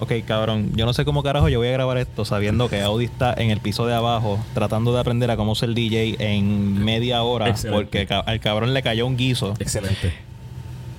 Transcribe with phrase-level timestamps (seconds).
[0.00, 3.04] Ok, cabrón, yo no sé cómo carajo yo voy a grabar esto sabiendo que Audi
[3.04, 7.22] está en el piso de abajo tratando de aprender a cómo ser DJ en media
[7.22, 7.76] hora Excelente.
[7.84, 9.54] porque ca- al cabrón le cayó un guiso.
[9.58, 10.12] Excelente.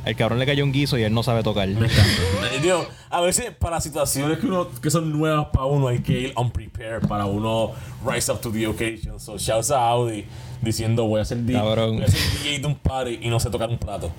[0.06, 1.68] El cabrón le cayó un guiso y él no sabe tocar.
[1.68, 2.60] Me encanta.
[2.62, 6.34] Digo, a veces para situaciones que, uno, que son nuevas para uno hay que ir
[6.36, 7.72] unprepared para uno
[8.06, 9.20] rise up to the occasion.
[9.20, 10.26] So shouts a Audi
[10.62, 11.96] diciendo voy a ser, Cabrón.
[11.98, 14.12] voy a ser DJ de un party y no sé tocar un plato.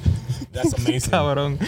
[0.52, 1.10] That's amazing.
[1.10, 1.58] Cabrón.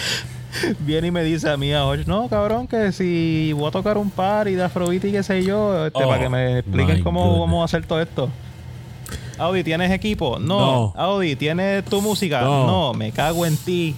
[0.80, 3.97] Viene y me dice a mí a Jorge, no, cabrón, que si voy a tocar
[3.98, 6.97] un par y de Afrobeat y qué sé yo, este, Oh, para que me expliquen
[6.97, 7.41] my cómo goodness.
[7.41, 8.29] vamos a hacer todo esto.
[9.38, 10.38] Audi, ¿tienes equipo?
[10.38, 10.59] No.
[10.60, 10.93] No.
[10.96, 12.43] Audi, ¿tienes tu música?
[12.43, 12.66] No.
[12.66, 12.93] No.
[12.95, 13.96] me cago en ti.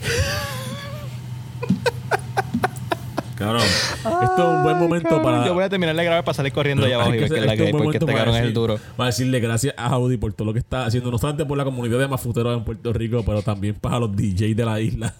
[3.37, 5.47] Cabrón, esto es un buen momento Cabrón, para.
[5.47, 7.45] Yo voy a terminar de grabar para salir corriendo allá abajo y ver que es
[7.47, 8.79] la que hay, porque buen este momento cabrón es el duro.
[8.97, 11.65] Para decirle gracias a Audi por todo lo que está haciendo, no solamente por la
[11.65, 15.15] comunidad de mafuteros en Puerto Rico, pero también para los DJs de la isla.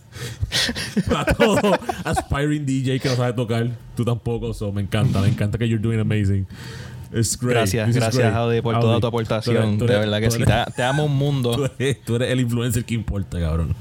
[1.11, 1.59] para todo
[2.05, 3.69] aspiring DJ que no sabe tocar.
[3.97, 6.47] Tú tampoco, so me encanta, me encanta que you're doing amazing.
[7.13, 7.55] It's great.
[7.57, 8.37] Gracias, This is gracias great.
[8.37, 9.55] Audi por toda tu aportación.
[9.57, 10.39] tú eres- tú de verdad que sí.
[10.45, 11.71] Te, te amo un Tú mundo.
[11.79, 13.75] eres, tú eres el influencer que importa, cabrón.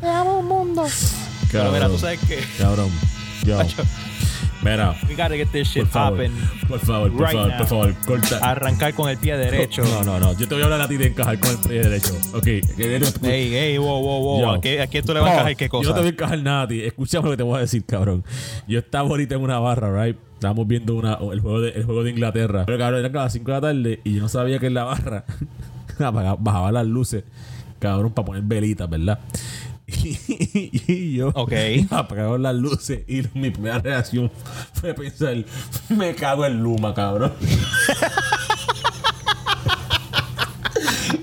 [0.00, 0.84] Te amo un mundo.
[1.50, 2.88] Pero mira, tú sabes que Cabrón.
[3.44, 3.58] Yo.
[4.64, 4.94] Mira.
[5.06, 6.30] we gotta get this shit Por favor,
[6.66, 7.58] por favor, por right favor, now.
[7.58, 8.38] por favor, corta.
[8.38, 9.82] Arrancar con el pie derecho.
[9.84, 10.32] No, no, no.
[10.38, 12.14] Yo te voy a hablar a ti de encajar con el pie derecho.
[12.32, 12.46] Ok.
[12.46, 14.40] Ey, ey, wow, wow, wow.
[14.40, 14.50] Yo.
[14.52, 15.88] ¿A qué, a quién tú le vas a encajar qué Yo cosa?
[15.90, 16.80] no te voy a encajar nada a ti.
[16.80, 18.24] Escúchame lo que te voy a decir, cabrón.
[18.66, 20.16] Yo estaba ahorita en una barra, right?
[20.32, 22.64] Estábamos viendo una, el, juego de, el juego de Inglaterra.
[22.64, 24.84] Pero cabrón, eran las 5 de la tarde y yo no sabía que en la
[24.84, 25.26] barra
[26.38, 27.24] bajaba las luces,
[27.78, 29.18] cabrón, para poner velitas, ¿verdad?
[30.86, 31.52] Y, yo Ok.
[31.90, 34.30] apagaron las luces y mi primera reacción
[34.72, 35.44] fue pensar,
[35.90, 37.32] me cago en Luma, cabrón.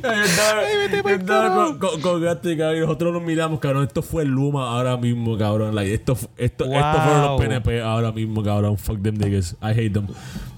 [0.01, 3.83] Yo con, con, con Gasti, cabrón, y nosotros nos miramos, cabrón.
[3.85, 5.75] Esto fue Luma ahora mismo, cabrón.
[5.75, 7.03] Like, esto, esto, esto Wow.
[7.03, 8.77] fueron los PNP ahora mismo, cabrón.
[8.77, 9.55] Fuck them niggas.
[9.61, 10.07] I hate them.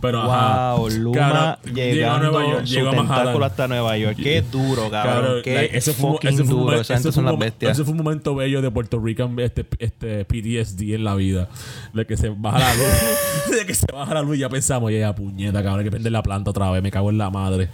[0.02, 0.76] Pero, ajá.
[0.76, 3.44] Wow, Luma Cabrón, llegó a llegando Nueva York, llegó a Manhattan.
[3.44, 4.18] hasta Nueva York.
[4.22, 5.14] Qué duro, cabrón.
[5.24, 6.84] Cabrón, Qué like, ese fue, un- fucking ese fue duro.
[6.84, 7.72] gente fue son las bestias.
[7.72, 11.48] ese fue un momento bello de Puerto Rican este, este PTSD en la vida.
[11.94, 13.58] De que se baja la luz.
[13.60, 16.12] de que se baja la luz y ya pensamos, ya, puñeta, cabrón, hay que prender
[16.12, 16.84] la planta otra vez.
[16.84, 17.70] Me cago en la madre.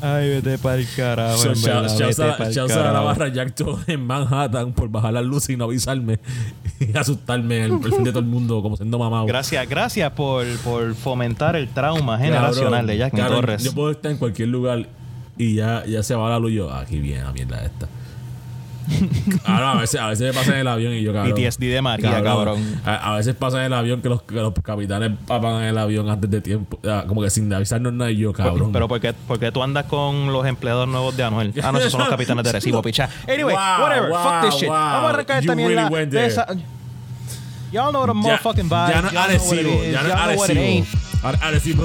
[0.00, 1.38] Ay, vete para el carajo.
[1.38, 4.06] So, en shout- verdad, shouts vete a- pa'l shouts a la barra Jack todo en
[4.06, 6.18] Manhattan por bajar las luces y no avisarme
[6.80, 9.26] y asustarme el perfil de todo el mundo como siendo mamado.
[9.26, 13.64] Gracias, gracias por, por fomentar el trauma generacional de Jack cabrón, Torres.
[13.64, 14.86] Yo puedo estar en cualquier lugar
[15.36, 17.88] y ya, ya se va la luz y yo, ah, aquí viene la mierda esta.
[19.44, 21.34] Ahora, a veces, a veces me pasa en el avión y yo, cabrón.
[21.34, 22.80] PTSD de María, cabrón.
[22.84, 26.08] A, a veces pasa en el avión que los, que los capitanes apagan el avión
[26.08, 26.78] antes de tiempo.
[27.06, 28.72] Como que sin avisarnos nada y yo, cabrón.
[28.72, 31.52] Pero ¿por qué, por qué tú andas con los empleados nuevos de Anuel?
[31.62, 33.08] Ah, no, esos son los capitanes de Recibo, picha.
[33.28, 34.10] Anyway, Wow, whatever.
[34.10, 34.68] wow, fuck this shit.
[34.68, 34.76] wow.
[34.76, 35.74] Vamos a arrancar esta You mierda.
[35.88, 36.26] really went de there.
[36.26, 36.46] esa-
[37.70, 38.90] Y'all know the motherfucking vibe.
[38.90, 39.92] ya no Y'all know what it Arecibo, is.
[39.92, 40.60] ya no Y'all know what it Arecibo.
[40.60, 40.86] ain't.
[41.22, 41.84] Ar- Arecibo.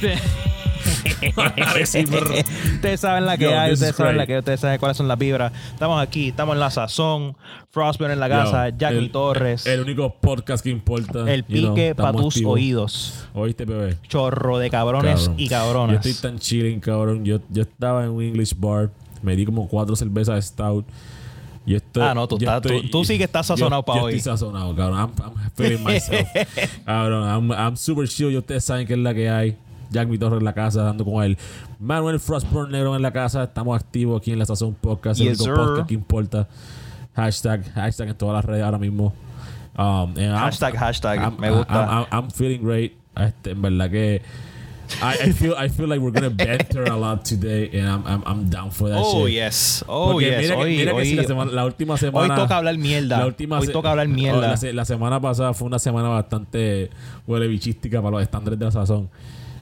[2.74, 5.18] Ustedes saben la que Yo, hay, ustedes saben la que ustedes saben cuáles son las
[5.18, 5.52] vibras.
[5.72, 7.36] Estamos aquí, estamos en la sazón.
[7.70, 9.66] Frostburn en la casa, Yo, Jack el- Mi Torres.
[9.66, 11.30] El único podcast que importa.
[11.32, 12.54] El pique para tus activos.
[12.54, 13.24] oídos.
[13.34, 13.96] ¿Oíste, bebé?
[14.08, 15.34] Chorro de cabrones Cabrón.
[15.38, 15.96] y Yo cabronas.
[16.06, 17.24] estoy tan chilling, cabrón.
[17.24, 18.90] Yo, yo estaba en un English bar.
[19.22, 20.86] Me di como cuatro cervezas de stout.
[21.66, 23.96] Y esto, Ah, no, tú yo estás- tú- tú sí que estás sazonado yo- pa'
[23.98, 24.14] yo hoy.
[24.16, 24.98] estoy sazonado, cabrón.
[24.98, 26.26] I'm, I'm feeling myself.
[26.86, 28.32] cabrón, I'm, I'm super chill.
[28.32, 29.56] Y ustedes saben que es la que hay.
[29.90, 31.36] Jack Mi Torres en la casa, dando con él.
[31.78, 33.44] Manuel Frostburn Negro en la casa.
[33.44, 35.20] Estamos activos aquí en la Sazón Podcast.
[35.20, 35.54] Yes, el único sir.
[35.54, 36.48] podcast que importa.
[37.14, 39.12] Hashtag, hashtag en todas las redes ahora mismo.
[39.76, 41.18] Um, I'm- Hashtag, hashtag.
[41.20, 42.06] I'm- me gusta.
[42.10, 42.92] I'm, feeling great.
[43.16, 44.22] Este, en verdad que
[45.02, 48.22] I, I feel I feel like we're gonna banter a lot today, and I'm I'm,
[48.26, 49.34] I'm down for that oh, shit.
[49.34, 49.84] yes.
[49.86, 50.40] Oh, Porque yes.
[50.42, 52.34] mira, que- hoy, mira que hoy- sí, la, semana- la última hoy semana.
[52.36, 53.18] toca hablar mierda.
[53.18, 54.56] La última hoy toca hablar mierda.
[54.60, 56.90] La, la semana pasada fue una semana bastante
[57.26, 59.08] huele bichística para los estándares de la sazón.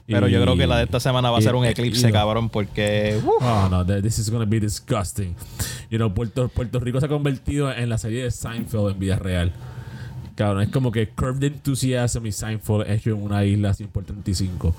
[0.09, 2.11] Pero yo creo que la de esta semana va a y- ser un eclipse, y-
[2.11, 3.19] cabrón, porque.
[3.23, 5.35] uh, Oh, no, th- this is gonna be disgusting.
[5.89, 9.15] You know, Puerto, Puerto Rico se ha convertido en la serie de Seinfeld en vida
[9.17, 9.51] real.
[10.35, 14.73] Cabrón, es como que Curved Enthusiasm y Seinfeld hecho en una isla sin por 35.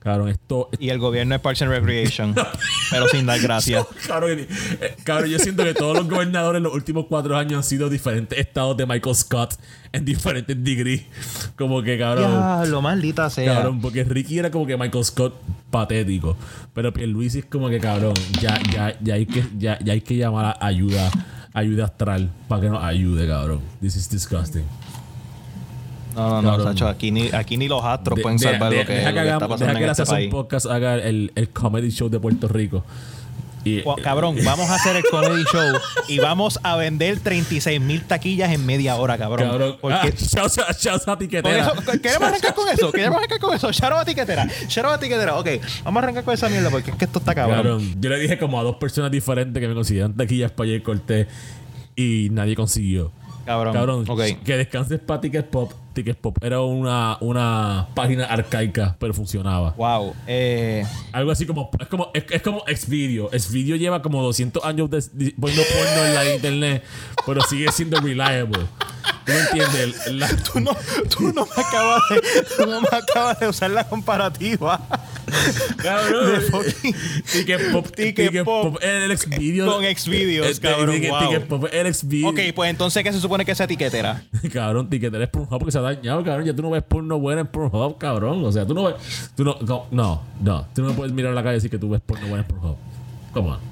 [0.00, 2.34] Cabrón, esto, y el gobierno es Parks and Recreation.
[2.90, 3.86] pero sin dar gracias.
[4.06, 7.64] Cabrón, eh, cabrón, yo siento que todos los gobernadores en los últimos cuatro años han
[7.64, 9.56] sido diferentes estados de Michael Scott
[9.92, 11.02] en diferentes degrees.
[11.54, 12.32] Como que, cabrón.
[12.32, 13.56] Ya, lo maldita sea.
[13.56, 15.34] Cabrón, porque Ricky era como que Michael Scott
[15.70, 16.34] patético.
[16.72, 20.16] Pero Pierluisi es como que, cabrón, ya, ya, ya, hay, que, ya, ya hay que
[20.16, 21.10] llamar a ayuda,
[21.52, 23.60] ayuda astral para que nos ayude, cabrón.
[23.82, 24.64] This is disgusting.
[26.14, 26.64] No, no, no.
[26.64, 29.10] Sacho, aquí ni, aquí ni los astros De- pueden de- salvar de- lo que, deja
[29.10, 30.30] lo que que está pasando deja que en este país.
[30.30, 32.84] Podcast haga el, el comedy show de Puerto Rico.
[33.62, 35.78] Y, Cabrón, vamos a hacer el comedy show
[36.08, 39.50] y vamos a vender 36 mil taquillas en media hora, cabrón.
[39.50, 39.76] cabrón.
[39.82, 43.66] Porque Ah, a- eso, queremos arrancar con eso, queremos arrancar con eso.
[43.66, 45.36] Out a tiquetera, out a tiquetera.
[45.38, 45.48] Ok,
[45.84, 47.56] vamos a arrancar con esa mierda porque es que esto está cabrón.
[47.56, 50.80] Cabrón, yo le dije como a dos personas diferentes que me consiguieran taquillas para Jay
[50.80, 51.26] Cortés
[51.94, 53.12] y nadie consiguió.
[53.44, 53.72] Cabrón.
[53.74, 54.22] Cabrón, Ok.
[54.44, 55.72] que descanses para Ticket Pop.
[55.92, 59.72] Ticket Pop era una, una página arcaica, pero funcionaba.
[59.76, 60.14] Wow.
[60.26, 63.30] Eh, Algo así como es como es, es como Xvideo.
[63.36, 66.84] Xvideo lleva como 200 años de, de- poniendo porno en la internet,
[67.26, 68.58] pero sigue siendo reliable.
[69.24, 70.12] ¿Tú me entiendes?
[70.12, 70.76] La- tú, no,
[71.08, 72.20] tú, no me acabas de,
[72.56, 74.80] tú no me acabas de usar la comparativa
[75.76, 76.40] cabrón.
[77.32, 78.76] Ticket Pop, Ticket Ticket Pop.
[78.82, 79.66] El Xvideo.
[79.66, 80.94] con Xvideos, Eh, cabrón.
[81.00, 82.28] Ticket, Pop, el Xvideo.
[82.30, 84.22] Ok, pues entonces, ¿qué se supone que esa etiquetera?
[84.52, 86.46] Cabrón, tiquetera es Pornhub porque se ha dañado, cabrón.
[86.46, 88.44] Ya tú no ves porno buena en Pornhub, cabrón.
[88.44, 89.30] O sea, tú no ves.
[89.36, 89.56] Tú no,
[89.90, 90.66] no, no.
[90.74, 92.76] Tú no puedes mirar la calle y decir que tú ves porno buena en Pornhub.
[93.32, 93.69] ¿Cómo?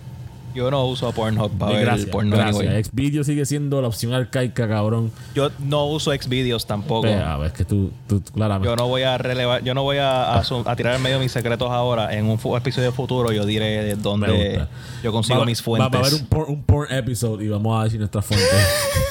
[0.58, 2.10] Yo no uso Pornhub para ver Gracias.
[2.10, 2.66] porno gracias.
[2.66, 2.82] anyway.
[2.82, 5.12] Xvideo sigue siendo la opción arcaica, cabrón.
[5.34, 7.02] Yo no uso Xvideos tampoco.
[7.02, 8.69] Pero, es que tú, tú, claramente.
[8.69, 11.20] Yo no voy a relevar, yo no voy a, a su- a tirar en medio
[11.20, 12.12] mis secretos ahora.
[12.12, 14.66] En un episodio futuro yo diré dónde
[15.02, 16.20] yo consigo Va- mis Va, va a haber fuentes.
[16.22, 18.49] un porn, un porn episode y vamos a decir nuestras fuentes.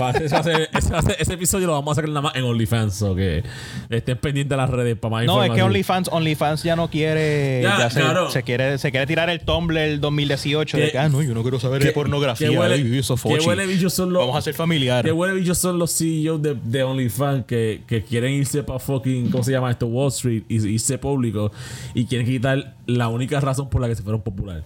[0.00, 3.02] Va ese, episodio lo vamos a sacar nada más en OnlyFans.
[3.02, 3.42] O que
[3.90, 5.62] estén pendientes de las redes para más No, es que.
[5.62, 8.30] OnlyFans, OnlyFans ya no quiere, Ya, ya se, claro.
[8.30, 11.42] se quiere, se quiere tirar el Tumblr 2018 de Que- que, ah, no, yo no
[11.42, 12.48] quiero saber de ¿Qué- pornografía.
[12.48, 15.04] qué huele- ay, eso qué huele bichos son los- Vamos a ser familiar.
[15.04, 19.30] Qué huele bichos son los CEOs de, de OnlyFans que, que quieren irse para fucking,
[19.30, 19.86] ¿cómo se llama esto?
[19.86, 21.52] Wall Street y irse público
[21.94, 24.62] y quieren quitar la única razón por la que se fueron popular.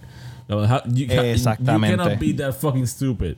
[0.49, 1.91] You Exactamente.
[1.95, 3.35] You cannot be that fucking stupid.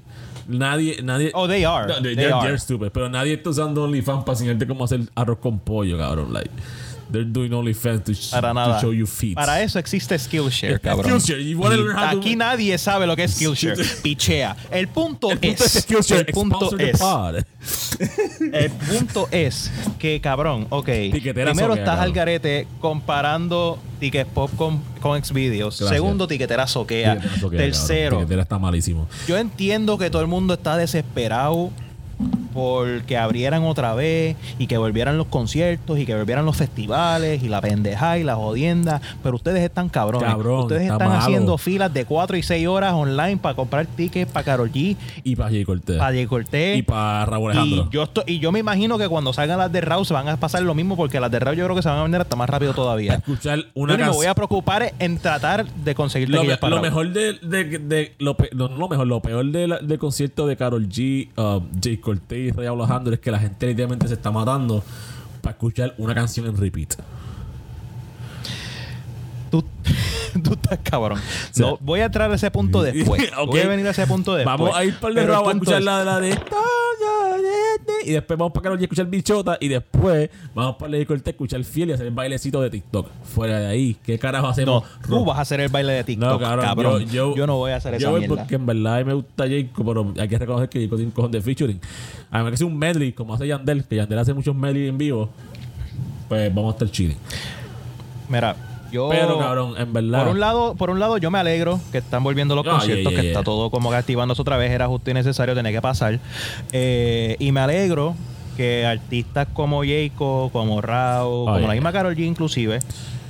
[0.47, 1.31] Nadie, nadie.
[1.33, 1.88] Oh, they are.
[1.88, 2.45] No, they, They they're, are.
[2.47, 2.89] they're stupid.
[2.91, 6.33] Pero nadie está usando OnlyFans para enseñarte cómo hacer arroz con pollo, cabrón.
[6.33, 6.50] Like,
[7.13, 8.81] they're doing OnlyFans to, sh- Para to nada.
[8.81, 9.36] show you feet.
[9.36, 11.21] Para eso existe Skillshare, cabrón.
[11.21, 11.42] Skillshare.
[11.50, 13.81] You wanna learn how to- Aquí nadie sabe lo que es Skillshare.
[14.04, 14.57] Pichea.
[14.69, 15.75] El punto, El punto es.
[15.77, 16.25] es Skillshare.
[16.27, 17.00] el punto sponsor the es.
[17.00, 17.36] pod.
[18.54, 20.86] El punto es que, cabrón, ok.
[21.13, 22.13] Tiquetera Primero soquea, estás al cabrón.
[22.15, 25.80] garete comparando Ticket Pop con, con Xvideos.
[25.80, 25.89] Gracias.
[25.98, 27.15] Segundo, tiquetera soquea.
[27.15, 28.19] Tiquetera soquea, Tercero, cabrón.
[28.25, 29.07] Tiquetera está malísimo.
[29.27, 31.71] yo entiendo que todo el mundo está desesperado
[32.54, 37.50] porque abrieran otra vez y que volvieran los conciertos y que volvieran los festivales y
[37.50, 40.30] la pendeja y la jodienda, pero ustedes están cabrones.
[40.30, 41.22] Cabrón, ustedes está están malo.
[41.22, 45.36] haciendo filas de 4 y 6 horas online para comprar tickets para Karol G, Y
[45.36, 45.98] para Jay Cortez.
[45.98, 46.78] para Jay Cortez.
[46.78, 47.90] Y para Raúl Y Alejandro.
[47.92, 50.38] yo, estoy, y yo me imagino que cuando salgan las de Raw se van a
[50.38, 52.36] pasar lo mismo porque las de Raw yo creo que se van a vender hasta
[52.36, 53.16] más rápido todavía.
[53.16, 56.62] escuchar Yo una ni me voy a preocupar en tratar de conseguir Lo, taquillas me-
[56.62, 56.84] para lo Raw.
[56.84, 60.46] mejor de, de, de- lo, pe- no, no lo mejor, lo peor de del concierto
[60.46, 64.13] de Carol G, um, Jay Cortez y Raúl Alejandro es que la gente literalmente se
[64.15, 64.83] está matando
[65.42, 66.95] para escuchar una canción en repeat.
[69.51, 69.63] Tú,
[70.44, 71.19] tú estás cabrón.
[71.51, 73.31] sea- No, voy a entrar a ese punto después.
[73.38, 73.48] Ok.
[73.51, 74.57] Voy a venir a ese punto después.
[74.57, 76.30] Vamos a ir para el de a escuchar es- la de la de
[78.05, 81.29] y después vamos para Carol a escuchar Bichota y después vamos para Jay Cortez a
[81.31, 83.07] escuchar Fiel y hacer el bailecito de TikTok.
[83.23, 84.83] Fuera de ahí, ¿qué carajo No, hacemos?
[85.07, 87.05] tú vas a hacer el baile de TikTok, No, cabrón, cabrón.
[87.09, 88.35] Yo, Yo, no voy a hacer esa yo voy mierda.
[88.35, 91.09] porque en verdad a mí me gusta Jacob, pero hay que reconocer que Jacob tiene
[91.09, 91.79] un cojón de featuring.
[92.31, 95.29] Además que es un medley, como hace Yandel, que Yandel hace muchos medley en vivo,
[96.29, 97.17] pues vamos a estar chilling.
[98.29, 98.55] Mira,
[98.94, 99.10] yo...
[99.10, 100.19] Pero cabrón, en verdad.
[100.24, 103.12] Por un lado, por un lado, yo me alegro que están volviendo los Ah, conciertos,
[103.12, 105.81] yeah, yeah, que está todo como activándose otra vez, era justo y necesario, tenía que
[105.81, 106.19] pasar.
[106.72, 108.16] Eh, y me alegro
[108.56, 112.79] que artistas como Jacob, como Rao, Oh, como la misma Karol G inclusive,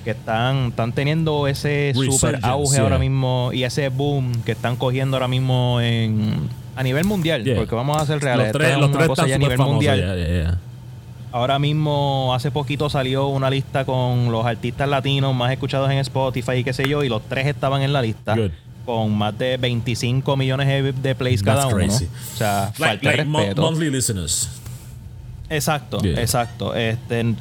[0.03, 5.15] que están, están teniendo ese super auge ahora mismo y ese boom que están cogiendo
[5.15, 8.91] ahora mismo en a nivel mundial, porque vamos a hacer reales, los tres, es los
[8.91, 9.73] tres cosa están ya a nivel famosos.
[9.75, 10.59] mundial.
[11.33, 16.53] Ahora mismo, hace poquito salió una lista con los artistas latinos más escuchados en Spotify
[16.57, 18.35] y qué sé yo, y los tres estaban en la lista.
[18.35, 18.51] Good.
[18.85, 20.67] Con más de 25 millones
[21.01, 21.77] de, plays That's cada uno.
[21.77, 22.05] crazy.
[22.05, 23.61] O sea, Like, falta de like mo- respeto.
[23.63, 24.49] monthly listeners.
[25.49, 26.21] Exacto, Yeah.
[26.21, 26.75] exacto.
[26.75, 27.33] Este,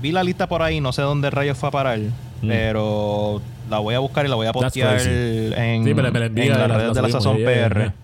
[0.00, 1.98] vi la lista por ahí, no sé dónde rayos fue a parar,
[2.40, 4.52] pero la voy a buscar y la voy a Mm.
[4.52, 6.44] Postear en, Sí, me la, me la envía.
[6.44, 7.80] en las la- redes de la Sazón yeah, yeah, PR.
[7.80, 7.94] yeah.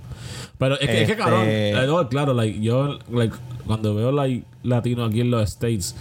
[0.59, 4.11] Pero es que, es que Este- cabrón, eh, no, claro, like, yo, like, cuando veo,
[4.11, 5.95] like, latino aquí en los States,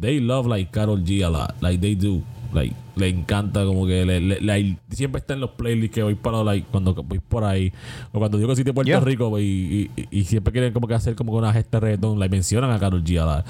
[0.00, 1.54] they love, like, Carol G a lot.
[1.60, 2.22] Like, they do.
[2.52, 6.44] Like, le encanta como que le, le- siempre está en los playlists que voy para,
[6.44, 7.72] like, cuando voy por ahí.
[8.12, 9.00] O cuando digo que de Puerto Yeah.
[9.00, 12.18] Rico, y, y, y siempre quieren como que hacer como que una gesta de reggaetón,
[12.20, 13.46] like, mencionan a Carol G a lot.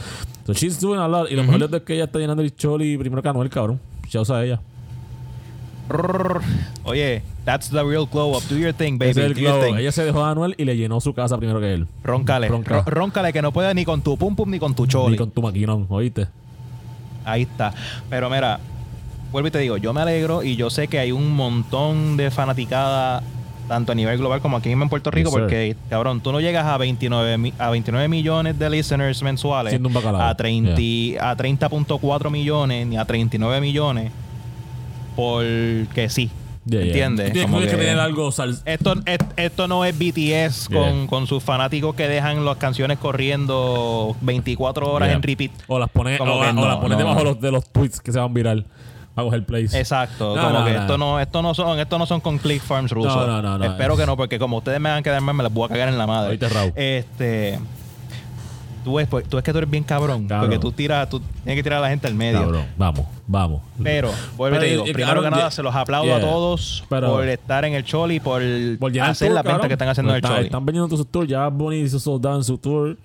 [0.47, 1.31] So she's doing a lot.
[1.31, 3.79] Y lo mejor es que ella está llenando el choli primero que Anuel, cabrón.
[4.11, 4.61] Ya usa ella.
[6.85, 8.43] Oye, that's the real glow up.
[8.49, 9.13] Do your thing, baby.
[9.13, 9.77] Do your thing.
[9.77, 11.87] Ella se dejó a Anuel y le llenó su casa primero que él.
[12.03, 12.49] Róncale.
[12.49, 12.83] Ronca.
[12.83, 15.13] Ro- Róncale que no puede ni con tu pum pum ni con tu choli.
[15.13, 16.27] Ni con tu maquinón, ¿oíste?
[17.25, 17.73] Ahí está.
[18.11, 18.61] Pero mira,
[19.33, 22.31] vuelvo y te digo, yo me alegro y yo sé que hay un montón de
[22.31, 23.23] fanaticada
[23.69, 26.41] tanto a nivel global como aquí mismo en Puerto Rico, Yes, porque, cabrón, tú no
[26.41, 30.21] llegas a 29, mi- a 29 millones de listeners mensuales, Siendo un bacalao.
[30.21, 30.73] a 30
[31.19, 34.13] a 30.4 millones, ni a 39 millones,
[35.17, 36.31] porque sí.
[36.67, 36.87] Yeah, yeah.
[36.87, 37.33] ¿Entiendes?
[37.33, 40.81] Tienes, Como que que- tener algo sal- Esto, et- esto no es BTS Yeah.
[40.81, 45.17] con, con sus fanáticos que dejan las canciones corriendo 24 horas Yeah.
[45.17, 45.51] en repeat.
[45.67, 47.21] O las pones, o, no, las pones no, debajo no.
[47.21, 48.65] de los, de los tweets que se van viral.
[49.17, 49.73] A coger plays.
[49.75, 50.81] Exacto, No, como no, que no.
[50.81, 53.15] esto no, esto no son, esto no son con click farms rusos.
[53.15, 53.65] No, no, no, no.
[53.65, 55.69] Espero que no, porque como ustedes me van a quedar mal, me les voy a
[55.69, 56.27] cagar en la madre.
[56.29, 56.73] Ahorita, Raúl.
[56.75, 57.61] Este,
[58.85, 60.49] tú ves, pues, tú ves que tú eres bien cabrón, Cabrón.
[60.51, 62.41] porque tú tiras, tú tienes que tirar a la gente al medio.
[62.43, 63.63] Cabrón, vamos, vamos.
[63.83, 66.17] Pero, vuelvo y te digo, eh, primero que nada, se los aplaudo yeah.
[66.19, 68.43] a todos Pero- por estar en el Choli, por,
[68.79, 70.45] Por hacer tour, la venta que están haciendo en el Choli.
[70.45, 71.29] Están vendiendo todos sus tours.
[71.29, 72.97] Ya Bonnie hizo sold out en su tour.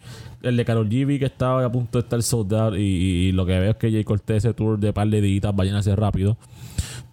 [0.41, 2.75] El de Carol G que estaba a punto de estar sold out.
[2.75, 5.17] Y, y- y lo que veo es que Jay Cortez ese tour de par de
[5.19, 6.37] editas vayan a hacer rápido.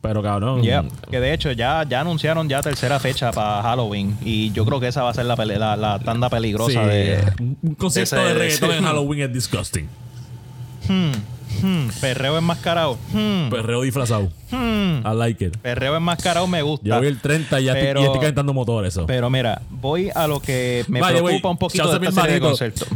[0.06, 0.62] Pero cabrón.
[0.62, 4.78] Yeah, que de hecho ya, ya anunciaron ya tercera fecha para Halloween y yo creo
[4.78, 8.16] que esa va a ser la, pele- la, la tanda peligrosa sí, de un- concierto
[8.16, 9.88] de reggaetón en Halloween es disgusting.
[10.88, 11.12] hmm,
[11.62, 12.98] hmm, perreo enmascarado.
[13.12, 14.28] Hmm, Perreo disfrazado.
[14.50, 15.06] hmm.
[15.06, 15.56] I like it.
[15.58, 16.86] Perreo enmascarado me gusta.
[16.86, 19.06] Yo voy el 30 y ya, estoy, Pero- y estoy calentando motor eso.
[19.06, 22.34] Pero mira, voy a lo que me preocupa un poquito de a mi esta serie
[22.34, 22.88] de conceptos.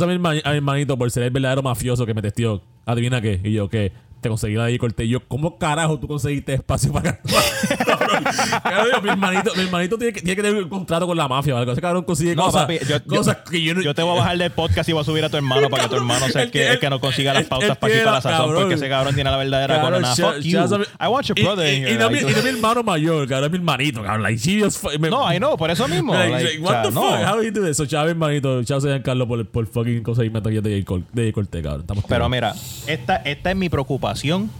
[0.00, 2.62] a mi hermanito por ser el verdadero mafioso que me testió.
[2.84, 3.40] Adivina qué.
[3.42, 3.92] Y yo, ¿qué?
[4.20, 5.06] Te conseguí la de Cortés.
[5.06, 7.20] Y yo, ¿cómo carajo tú conseguiste espacio para
[8.22, 11.28] Cabrón, cabrón, mi hermanito, mi hermanito tiene que, tiene que tener un contrato con la
[11.28, 11.72] mafia o algo.
[11.72, 13.82] Ese cabrón consigue No, cosas, papi, yo, yo- cosas que yo no.
[13.82, 15.84] yo te voy a bajar del podcast y voy a subir a tu hermano para
[15.84, 18.12] que tu hermano sea el que, el que nos consiga las pautas él para para
[18.12, 18.62] la sazón, cabrón.
[18.62, 20.14] porque ese cabrón tiene la verdadera corona.
[20.14, 20.58] Fuck you.
[21.00, 21.98] I want your brother y, in y, here.
[21.98, 24.22] no, y no mi hermano mayor, cabrón, es mi hermanito, cabrón.
[24.22, 26.14] Like, serious No, I know, por eso mismo.
[26.14, 27.00] Like, what the no.
[27.02, 27.20] fuck?
[27.26, 27.76] How do you do this?
[27.76, 28.62] So, chavo, hermanito.
[28.64, 31.80] Chao, Carlos por, por fucking conseguirme taquillas de Jay Cortés, cabrón.
[31.82, 32.54] Estamos Pero mira,
[32.86, 34.50] esta, esta es mi preocupación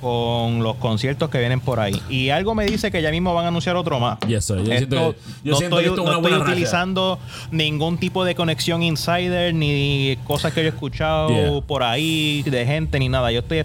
[0.00, 2.00] con los conciertos que vienen por ahí.
[2.08, 4.18] Y algo me dice que ya mismo van a anunciar otro más.
[4.26, 4.56] Yes, sir.
[4.56, 7.18] Yo Esto- siento que, yo no siento estoy, no estoy utilizando
[7.50, 11.60] ningún tipo de conexión insider ni cosas que yo he escuchado Yeah.
[11.66, 13.30] por ahí de gente ni nada.
[13.32, 13.64] Yo estoy,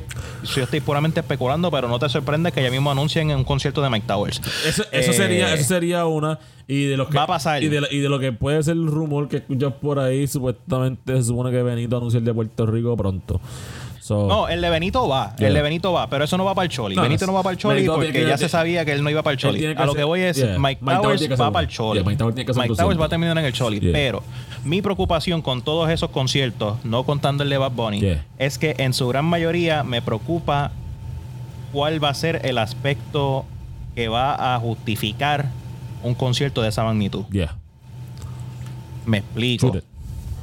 [0.56, 3.90] yo estoy puramente especulando, pero no te sorprende que ya mismo anuncien un concierto de
[3.90, 4.42] Mike Towers.
[4.68, 6.40] Eso, eso Eh, sería, eso sería una.
[6.66, 7.62] Y de lo que Va a pasar.
[7.62, 10.28] Y de, lo- y de lo que puede ser el rumor que escuchas por ahí,
[10.28, 13.42] supuestamente se supone que Benito anuncia el de Puerto Rico pronto.
[14.04, 15.48] So, No, el de Benito va, Yeah.
[15.48, 16.94] el de Benito va, pero eso no va para el Choli.
[16.94, 19.02] No, Benito no va para el Choli Benito porque que- ya se sabía que él
[19.02, 19.66] no iba para el Choli.
[19.66, 20.60] A lo hacer- que voy es, yeah.
[20.60, 21.70] Mike, Mike Towers va para el.
[21.70, 22.00] Choli.
[22.00, 23.00] Yeah, Mike Towers tiene que hacer Mike un Towers concierto.
[23.00, 23.80] va a terminar en el Choli.
[23.80, 23.94] Yeah.
[23.94, 24.24] Pero
[24.66, 28.26] mi preocupación con todos esos conciertos, no contando el de Bad Bunny, Yeah.
[28.40, 30.72] es que en su gran mayoría me preocupa
[31.72, 33.46] cuál va a ser el aspecto
[33.96, 35.46] que va a justificar
[36.04, 37.24] un concierto de esa magnitud.
[37.32, 37.56] yeah.
[39.06, 39.78] Me explico.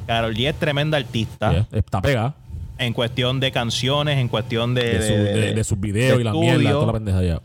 [0.07, 1.51] Carol G es tremenda artista.
[1.51, 1.67] Yeah.
[1.71, 2.33] Está pegada
[2.81, 6.21] En cuestión de canciones, en cuestión de, de, su- de- de- de sus videos de
[6.21, 6.53] y la estudio.
[6.59, 7.41] mierda, toda la pendeja ya.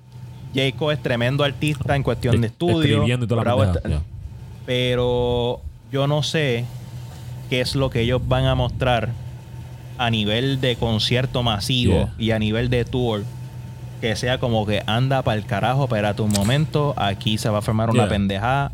[0.55, 2.81] Jacob es tremendo artista en cuestión de, estudio.
[2.83, 3.77] Escribiendo y toda la pendeja.
[3.77, 4.03] está-.
[4.65, 5.61] Pero
[5.93, 6.65] yo no sé
[7.51, 9.11] qué es lo que ellos van a mostrar
[9.99, 12.15] a nivel de concierto masivo Yeah.
[12.19, 13.25] y a nivel de tour.
[14.01, 17.63] Que sea como que anda para el carajo, espérate un momento, aquí se va a
[17.63, 18.73] formar una pendejada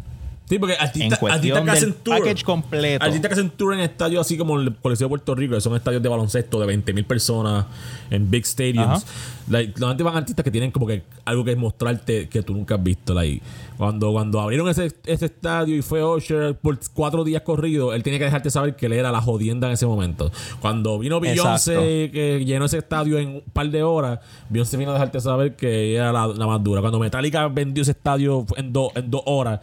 [0.49, 2.19] Sí, porque artistas, artistas que hacen tour.
[2.19, 3.05] package completo.
[3.05, 5.75] Artistas que hacen tour en estadios así como el Coliseo de Puerto Rico, que son
[5.77, 7.67] estadios de baloncesto de 20.000 personas
[8.11, 9.07] en big stadiums.
[9.49, 12.83] Like, normalmente van artistas que tienen como que algo que mostrarte que tú nunca has
[12.83, 13.15] visto.
[13.15, 13.43] Like,
[13.77, 18.19] cuando, cuando abrieron ese, ese estadio y fue Usher por cuatro días corridos, él tiene
[18.19, 20.31] que dejarte saber que él era la jodienda en ese momento.
[20.61, 24.95] Cuando vino Beyoncé, que llenó ese estadio en un par de horas, Beyoncé vino a
[24.95, 26.81] dejarte saber que era la, la más dura.
[26.81, 29.61] Cuando Metallica vendió ese estadio en, dos en dos horas,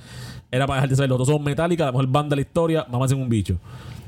[0.52, 3.02] era para dejarte saber, los dos son Metallica, la mejor banda de la historia, vamos
[3.02, 3.58] a hacer un bicho.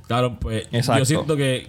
[0.08, 1.00] Claro, pues Exacto.
[1.00, 1.68] yo siento que.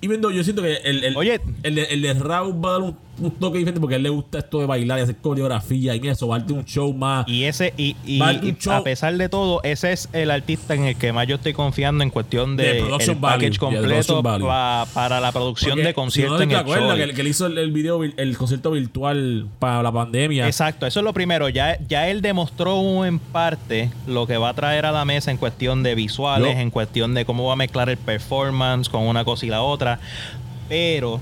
[0.00, 1.40] Y viendo, yo siento que el, el, Oye.
[1.62, 4.02] el, de- el de Raúl va a dar un, un toque diferente porque a él
[4.04, 6.92] le gusta esto de bailar y hacer coreografía y eso, va a darte un show
[6.92, 7.26] más.
[7.28, 8.82] Y ese, y, y- a y show.
[8.84, 12.10] pesar de todo, ese es el artista en el que más yo estoy confiando en
[12.10, 16.48] cuestión De el package value, completo pa- para la producción Porque, de conciertos si en
[16.48, 17.06] no el te acuerdas Choli.
[17.08, 20.46] que, que él hizo el, el video, el concierto virtual para la pandemia.
[20.46, 21.48] Exacto, eso es lo primero.
[21.48, 25.36] Ya, ya él demostró en parte lo que va a traer a la mesa en
[25.36, 29.24] cuestión de visuales, Yo- en cuestión de cómo va a mezclar el performance con una
[29.24, 29.98] cosa y la otra.
[30.68, 31.20] Pero,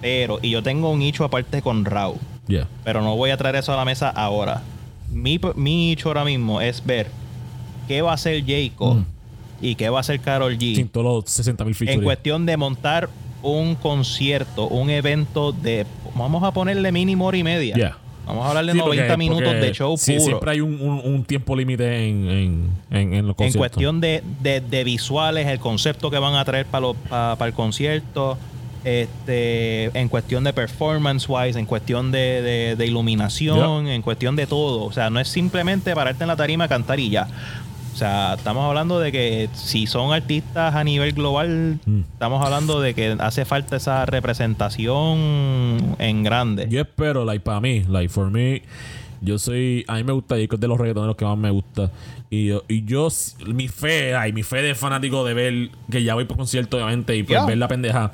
[0.00, 2.16] pero, y yo tengo un nicho aparte con Raw,
[2.48, 2.68] Yeah.
[2.84, 4.62] pero no voy a traer eso a la mesa ahora.
[5.10, 7.08] Mi, mi nicho ahora mismo es ver
[7.88, 9.04] qué va a hacer Jacob Mm.
[9.62, 12.56] y qué va a hacer Carol G Sin todos los 60 mil en cuestión de
[12.56, 13.08] montar
[13.42, 17.74] un concierto, un evento de, vamos a ponerle mínimo hora y media.
[17.74, 17.96] Yeah.
[18.26, 20.24] Vamos a hablarle Sí, 90 porque- minutos porque de show sí, puro.
[20.24, 23.56] siempre hay un, un- un tiempo límite en, en, en, en los en conciertos.
[23.58, 27.48] cuestión de, de- de visuales, el concepto que van a traer para, los- pa- para
[27.48, 28.36] el concierto,
[28.86, 34.46] este, en cuestión de performance wise, en cuestión de, de- de iluminación, en cuestión de
[34.46, 34.84] todo.
[34.84, 37.26] O sea, no es simplemente pararte en la tarima cantar y ya.
[37.92, 42.00] O sea, estamos hablando de que si son artistas a nivel global, Mm.
[42.12, 46.66] estamos hablando de que hace falta esa representación en grande.
[46.68, 48.62] Yo espero, like, para mí, like, for me,
[49.20, 51.90] yo soy, a mí me gusta Jacob de los reggaetoneros que más me gusta.
[52.28, 53.08] Y yo, y yo
[53.46, 57.16] mi fe, ay, mi fe de fanático de ver, que ya voy por concierto, obviamente,
[57.16, 57.46] y pues Yeah.
[57.46, 58.12] ver la pendeja,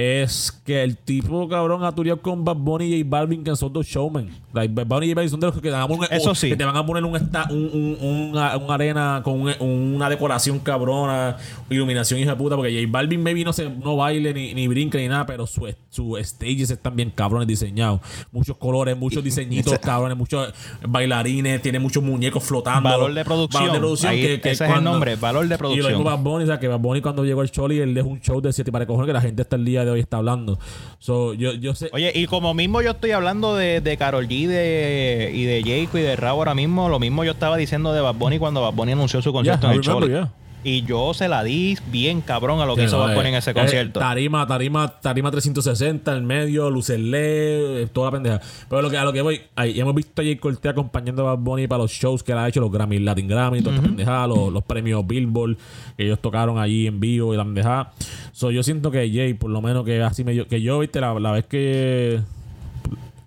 [0.00, 3.86] es que el tipo, cabrón, ha con Bad Bunny y J Balvin, que son dos
[3.86, 4.30] showmen.
[4.52, 6.34] Like, Bad Bunny y J son de los que te van a poner, Eso un-
[6.36, 6.48] sí.
[6.48, 9.54] que te van a poner un, esta- un, un- una, una arena con un-
[9.94, 11.36] una decoración cabrona,
[11.68, 14.98] iluminación hija de puta, porque J Balvin maybe no, se, no baile ni, ni brinca
[14.98, 18.00] ni nada, pero su, su stages están bien cabrones diseñados.
[18.32, 20.52] Muchos colores, muchos diseñitos cabrones, muchos
[20.86, 22.88] bailarines, tiene muchos muñecos flotando.
[22.88, 23.62] Valor de producción.
[23.62, 25.86] Valor de producción Ahí, que, que ese es el nombre, valor de Y lo producción.
[25.92, 28.20] mismo Bad Bunny, o sea, que Bad Bunny cuando llegó al Choli, él dejó un
[28.20, 30.58] show de siete para cojones que la gente hasta el día de hoy está hablando.
[30.98, 31.88] So, yo, yo sé...
[31.92, 35.98] Oye, y como mismo yo estoy hablando de, de Karol G de, y de Jayco
[35.98, 38.74] y de Rao ahora mismo, lo mismo yo estaba diciendo de Bad Bunny cuando Bad
[38.74, 40.06] Bunny anunció su concierto Yeah, en el Choli.
[40.06, 40.34] remember, yeah.
[40.62, 43.28] Y yo se la di bien cabrón a lo que Sí, hizo no, Bad Bunny
[43.28, 43.98] eh, en ese eh, concierto.
[43.98, 48.40] tarima, tarima, tarima 360 en medio, luces LED, eh, toda la pendeja.
[48.68, 51.34] Pero lo que, a lo que voy, ahí hemos visto a Jay Cortez acompañando a
[51.34, 53.86] Bad Bunny para los shows que él ha hecho, los Grammy, Latin Grammy, toda esta
[53.88, 55.56] pendejada, los, los premios Billboard
[55.96, 57.92] que ellos tocaron allí en vivo y la pendejada.
[58.32, 61.18] So, yo siento que Jay, por lo menos que así medio, que yo, viste, la,
[61.18, 62.20] la vez que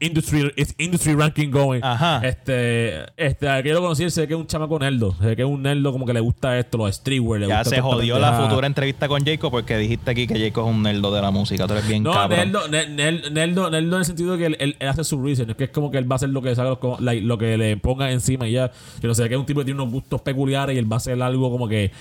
[0.05, 2.22] industry it's industry ranking going Ajá.
[2.27, 5.62] este este yo lo conocí ve que es un chamaco nerdo ve que es un
[5.62, 8.67] nerdo como que le gusta esto los streetwear le ya gusta se jodió la futura
[8.67, 11.65] entrevista con Jayco porque dijiste aquí que Jayco es un nerdo de la música.
[11.67, 12.51] Tú eres bien No, cabrón.
[12.72, 15.65] Nel- Neldo, Neldo en el sentido de que él, él- él hace su research, que
[15.65, 18.12] es como que él va a hacer lo que sabe, lo, lo que le ponga
[18.12, 18.72] encima y ya.
[19.01, 20.95] Que no sé, que es un tipo que tiene unos gustos peculiares y él va
[20.95, 21.91] a hacer algo como que,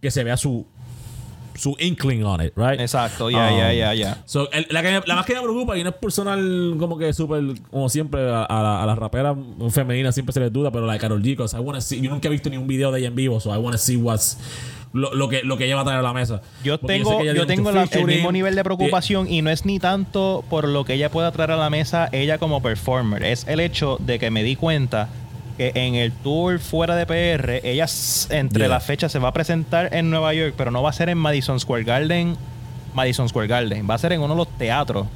[0.00, 0.66] que se vea su
[1.62, 2.80] su inkling on it, right?
[2.80, 4.22] Exacto, ya, Um, ya, ya, ya.
[4.24, 6.98] So, el- la, que me- la más que me preocupa, y no es personal como
[6.98, 7.40] que súper,
[7.70, 9.36] como siempre, a, a la- a las raperas
[9.70, 12.10] femeninas siempre se les duda, pero la de Carol G, 'cause I wanna see- yo
[12.10, 14.38] nunca he visto ni un video de ella en vivo, so I wanna see what's
[14.92, 16.42] lo, lo que, lo que ella va a traer a la mesa.
[16.64, 18.54] Yo Porque tengo, sé que ella yo tiene tengo mucho la- el featuring, mismo nivel
[18.56, 21.70] de preocupación y no es ni tanto por lo que ella pueda traer a la
[21.70, 25.08] mesa ella como performer, es el hecho de que me di cuenta
[25.70, 27.86] que en el tour fuera de PR, ella
[28.30, 28.68] entre Yeah.
[28.68, 31.18] las fechas se va a presentar en Nueva York, pero no va a ser en
[31.18, 32.36] Madison Square Garden,
[32.94, 35.06] Madison Square Garden, va a ser en uno de los teatros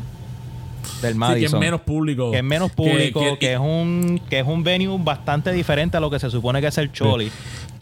[1.02, 1.40] del Sí, Madison.
[1.40, 2.30] que es menos público.
[2.30, 6.00] que es menos público, que, que- es un que es un venue bastante diferente a
[6.00, 7.30] lo que se supone que es el Choli.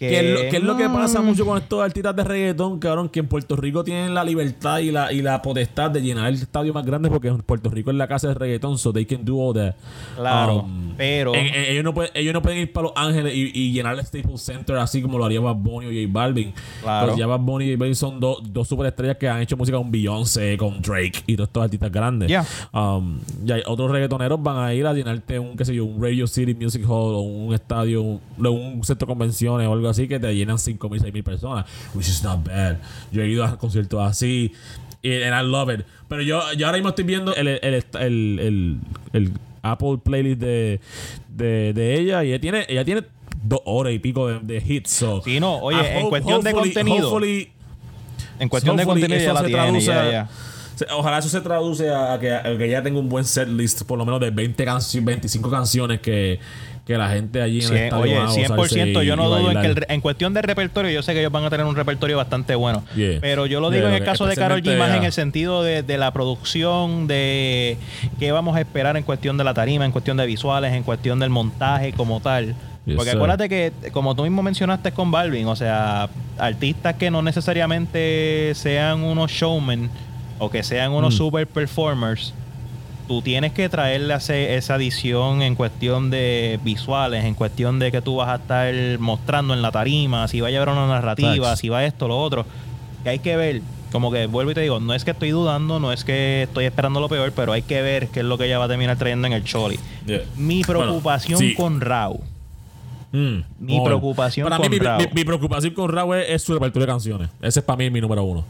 [0.09, 3.09] Que, es lo, que es lo que pasa mucho con estos artistas de reggaetón, cabrón,
[3.09, 6.35] que en Puerto Rico tienen la libertad y la, y la potestad de llenar el
[6.35, 9.25] estadio más grande porque en Puerto Rico es la casa de reggaetón, so they can
[9.25, 9.75] do all that.
[10.17, 13.35] Claro, Um, pero en- en- ellos, no pueden, ellos no pueden ir para Los Ángeles
[13.35, 16.53] y, y llenar el Staples Center así como lo haría Bad Bunny o J Balvin.
[16.83, 17.07] Claro.
[17.09, 19.77] Pues ya Bad Bunny y J Balvin son dos dos superestrellas que han hecho música
[19.79, 22.29] con Beyoncé, con Drake y todos estos artistas grandes.
[22.29, 22.45] Ya.
[22.73, 26.03] Um, y hay otros reggaetoneros van a ir a llenarte un, qué sé yo, un
[26.03, 29.94] Radio City Music Hall o un estadio, un, un centro de convenciones o algo así
[30.09, 31.65] que te llenan 5 mil, 6 mil personas.
[31.95, 32.79] Which is not bad.
[33.13, 34.53] Yo he ido a conciertos así.
[35.05, 35.85] And I love it.
[36.09, 38.79] Pero yo, yo ahora mismo estoy viendo el, el, el,
[39.13, 40.81] el- Apple playlist de,
[41.29, 43.03] de, de ella y ella tiene, ella tiene
[43.43, 44.91] dos horas y pico de, de hits.
[44.91, 47.21] So, Sí, no, oye, I en hope- cuestión de contenido.
[48.39, 50.29] En cuestión de contenido ya eso la se tiene, traduce ya, a- ya.
[50.77, 53.49] se- Ojalá eso se traduce a, a que, a que ya tenga un buen set
[53.49, 56.39] list, por lo menos de 20 canciones, 25 canciones que,
[56.87, 59.29] que la gente allí en el Cien- estadio oye, van a gozarse 100% yo no
[59.31, 61.65] dudo en que el en cuestión de repertorio, yo sé que ellos van a tener
[61.65, 62.85] un repertorio bastante bueno.
[62.95, 63.21] Yeah.
[63.23, 65.63] Pero yo lo Yeah, digo en el caso de Karol G más en el sentido
[65.63, 67.79] de, de la producción, de
[68.19, 71.19] qué vamos a esperar en cuestión de la tarima, en cuestión de visuales, en cuestión
[71.21, 72.55] del montaje como tal.
[72.85, 73.17] Yes, Porque sir.
[73.17, 79.03] acuérdate que, como tú mismo mencionaste con Balvin, o sea, artistas que no necesariamente sean
[79.03, 79.89] unos showmen
[80.39, 81.17] o que sean unos Mm.
[81.17, 82.35] super performers,
[83.07, 88.17] tú tienes que traerle esa adición en cuestión de visuales, en cuestión de que tú
[88.17, 91.85] vas a estar mostrando en la tarima, si va a llevar una narrativa, si va
[91.85, 92.47] esto, lo otro.
[93.03, 93.61] Que hay que ver,
[93.93, 96.65] como que vuelvo y te digo, no es que estoy dudando, no es que estoy
[96.65, 98.97] esperando lo peor, pero hay que ver qué es lo que ella va a terminar
[98.97, 99.79] trayendo en el Choli.
[100.07, 100.21] Yeah.
[100.37, 101.55] Mi Bueno, preocupación sí.
[101.55, 102.21] con Rao.
[103.13, 104.99] Mm, Mi preocupación para con mí, mi, Rao.
[104.99, 107.29] mi- mi preocupación con es, es su repertorio de canciones.
[107.41, 108.45] Ese es para mí mi número uno.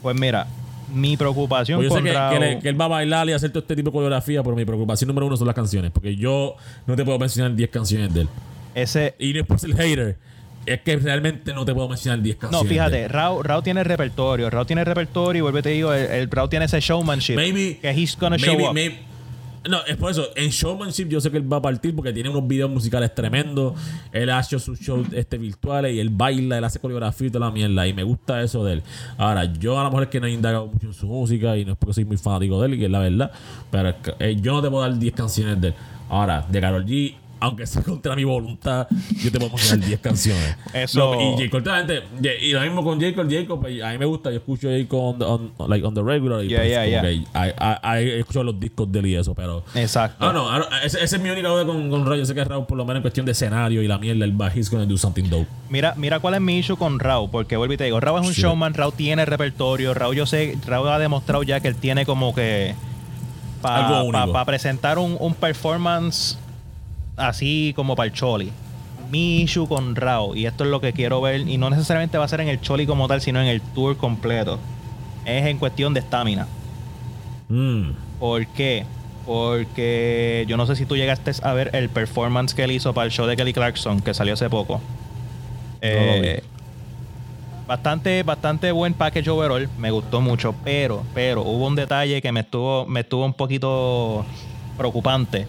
[0.00, 0.46] Pues mira,
[0.92, 3.50] mi preocupación Porque yo sé que, que le- que él va a bailar y hacer
[3.50, 5.90] todo este tipo de coreografía, pero mi preocupación número uno son las canciones.
[5.90, 8.28] Porque yo no te puedo mencionar 10 canciones de él.
[8.74, 10.16] ese, Y no es por ser hater,
[10.66, 12.70] es que realmente no te puedo mencionar 10 no, canciones.
[12.70, 12.76] él.
[12.76, 14.50] fíjate, Rao, Rao tiene repertorio.
[14.50, 17.36] Rao tiene repertorio y vuelve te digo, el, el Rao tiene ese showmanship.
[17.36, 18.74] Maybe, que he's gonna maybe, show up.
[18.74, 18.98] maybe-
[19.68, 20.28] No, es por eso.
[20.34, 23.74] En showmanship yo sé que él va a partir porque tiene unos videos musicales tremendos.
[24.12, 27.52] Él ha sus shows este, virtuales y él baila, él hace coreografía y toda la
[27.52, 27.86] mierda.
[27.86, 28.82] Y me gusta eso de él.
[29.18, 31.64] Ahora, yo a lo mejor es que no he indagado mucho en su música y
[31.64, 33.30] no es porque soy muy fanático de él, que es la verdad.
[33.70, 35.74] Pero eh, yo no te puedo dar 10 canciones de él.
[36.08, 38.86] Ahora, de Karol G, aunque sea contra mi voluntad,
[39.22, 40.56] yo te puedo mencionar 10 canciones.
[40.72, 41.50] Eso- No, y J.
[41.50, 42.02] Cole, obviamente,
[42.42, 43.14] y lo mismo con J.
[43.14, 43.46] Cole, J.
[43.48, 44.88] Cole, pues, a mí me gusta, yo escucho J.
[44.88, 45.24] Cole on, the-
[45.62, 46.42] on- like, on the regular.
[46.44, 47.10] Y Yeah, pues, yeah, yeah.
[47.12, 49.62] I- I- I- he escuchado los discos de él y eso, pero.
[49.74, 50.16] Exacto.
[50.26, 52.18] Ah, no, ah, no, ese, ese es mi única duda con, con Raúl.
[52.18, 54.40] Yo sé que Raúl, por lo menos en cuestión de escenario y la mierda, el
[54.40, 55.46] va, he's gonna do something dope.
[55.68, 58.28] Mira, mira cuál es mi issue con Raúl, porque vuelvo y te digo, Raúl es
[58.28, 62.06] un showman, Raúl tiene repertorio, Raúl yo sé, Raúl ha demostrado ya que él tiene
[62.06, 62.74] como que
[63.62, 64.44] para Algo único.
[64.44, 66.38] presentar un, un performance
[67.16, 68.52] así como para el Choli.
[69.10, 72.24] Mi issue con Raúl, y esto es lo que quiero ver, y no necesariamente va
[72.24, 74.58] a ser en el Choli como tal, sino en el tour completo,
[75.24, 76.46] es en cuestión de estamina.
[77.48, 77.90] Mm.
[78.18, 78.84] ¿Por qué?
[79.24, 83.06] Porque yo no sé si tú llegaste a ver el performance que él hizo para
[83.06, 84.80] el show de Kelly Clarkson, que salió hace poco.
[85.82, 86.42] Eh,
[87.68, 92.40] bastante, bastante buen package overall, me gustó mucho, pero, pero hubo un detalle que me
[92.40, 94.24] estuvo, me estuvo un poquito
[94.76, 95.46] preocupante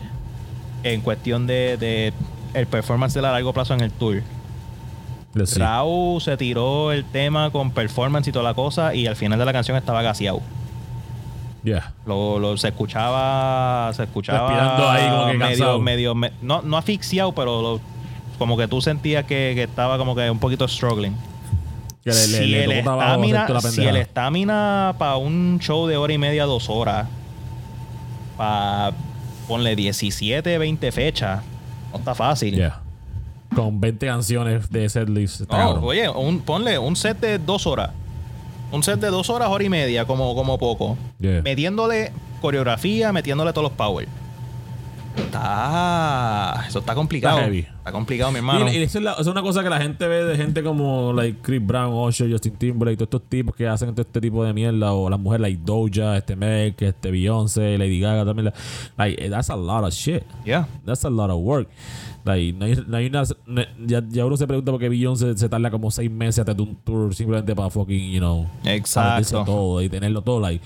[0.83, 2.13] en cuestión de, de
[2.53, 4.21] el performance de la largo plazo en el tour.
[5.57, 9.45] Raúl se tiró el tema con performance y toda la cosa y al final de
[9.45, 10.41] la canción estaba gaseado.
[11.63, 11.91] Yeah.
[12.05, 16.77] Lo, lo- se escuchaba se escuchaba Respirando ahí como que medio medio me- no, no
[16.77, 17.81] asfixiado pero lo-
[18.39, 21.13] como que tú sentías que, que estaba como que un poquito struggling
[22.05, 22.85] Que le, le, si, le el
[23.71, 27.07] si estamina para un show de hora y media dos horas
[28.37, 28.91] para
[29.47, 31.41] ponle 17 20 fechas
[31.91, 32.81] no está fácil Yeah.
[33.55, 35.49] Con 20 canciones de setlist.
[35.49, 37.91] No, oye un, ponle un set de dos horas
[38.71, 41.41] un set de dos horas hora y media como, como poco Yeah.
[41.41, 44.07] metiéndole coreografía, metiéndole todos los power.
[45.17, 46.65] Está.
[46.67, 47.37] Eso está complicado.
[47.37, 47.59] Está heavy.
[47.59, 48.71] Está complicado, mi hermano.
[48.71, 50.63] Y, y eso es, la- eso es una cosa que la gente ve de gente
[50.63, 54.43] como like Chris Brown, Usher, Justin Timberlake, todos estos tipos que hacen todo este tipo
[54.43, 58.51] de mierda, o las mujeres like Doja, este Meg, este Beyoncé, Lady Gaga también.
[58.97, 60.23] Like, that's a lot of shit.
[60.45, 60.67] Yeah.
[60.85, 61.67] That's a lot of work.
[62.25, 65.37] Like, no hay, no hay una, no- ya, ya uno se pregunta por qué Beyoncé
[65.37, 69.43] se tarda como seis meses hasta de un tour simplemente para fucking, you know, Exacto.
[69.45, 70.41] todo y tenerlo todo.
[70.41, 70.61] Like,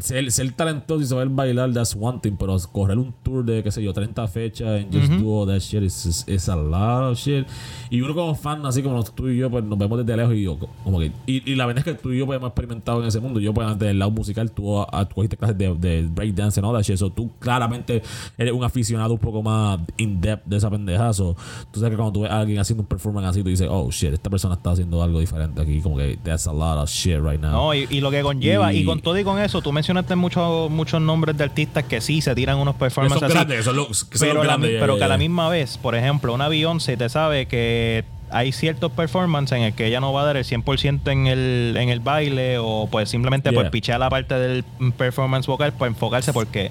[0.00, 3.70] ser, ser talentoso y saber bailar, that's one thing, pero correr un tour de, qué
[3.70, 7.18] sé yo, 30 fechas and just do all that shit is, is, a lot of
[7.18, 7.46] shit.
[7.90, 10.42] Y uno como fan, así como tú y yo, pues nos vemos desde lejos y
[10.42, 11.12] yo, como que.
[11.26, 13.40] Y, y la verdad es que tú y yo pues, hemos experimentado en ese mundo.
[13.40, 16.64] Yo, pues, antes del lado musical, tú, ah, tú cogiste clases de, de breakdance y
[16.64, 16.96] all that shit.
[16.96, 18.02] So, tú claramente
[18.36, 21.36] eres un aficionado un poco más in-depth de esa pendejazo.
[21.70, 23.90] Tú sabes que cuando tú ves a alguien haciendo un performance así, tú dices, oh
[23.90, 25.80] shit, esta persona está haciendo algo diferente aquí.
[25.80, 27.52] Como que that's a lot of shit right now.
[27.52, 30.14] No, y, y lo que conlleva, y, Y- con todo y con eso, tú mencionaste
[30.16, 33.32] muchos muchos nombres de artistas que sí se tiran unos performances así.
[33.32, 33.74] grandes, que son
[34.28, 37.08] pero los la pero ya, que a la misma vez, por ejemplo, una Beyoncé te
[37.08, 41.10] sabe que hay ciertos performances en el que ella no va a dar el 100%
[41.10, 43.62] en el, en el baile o pues simplemente Yeah.
[43.62, 44.64] por pichear la parte del
[44.98, 46.70] performance vocal por enfocarse porque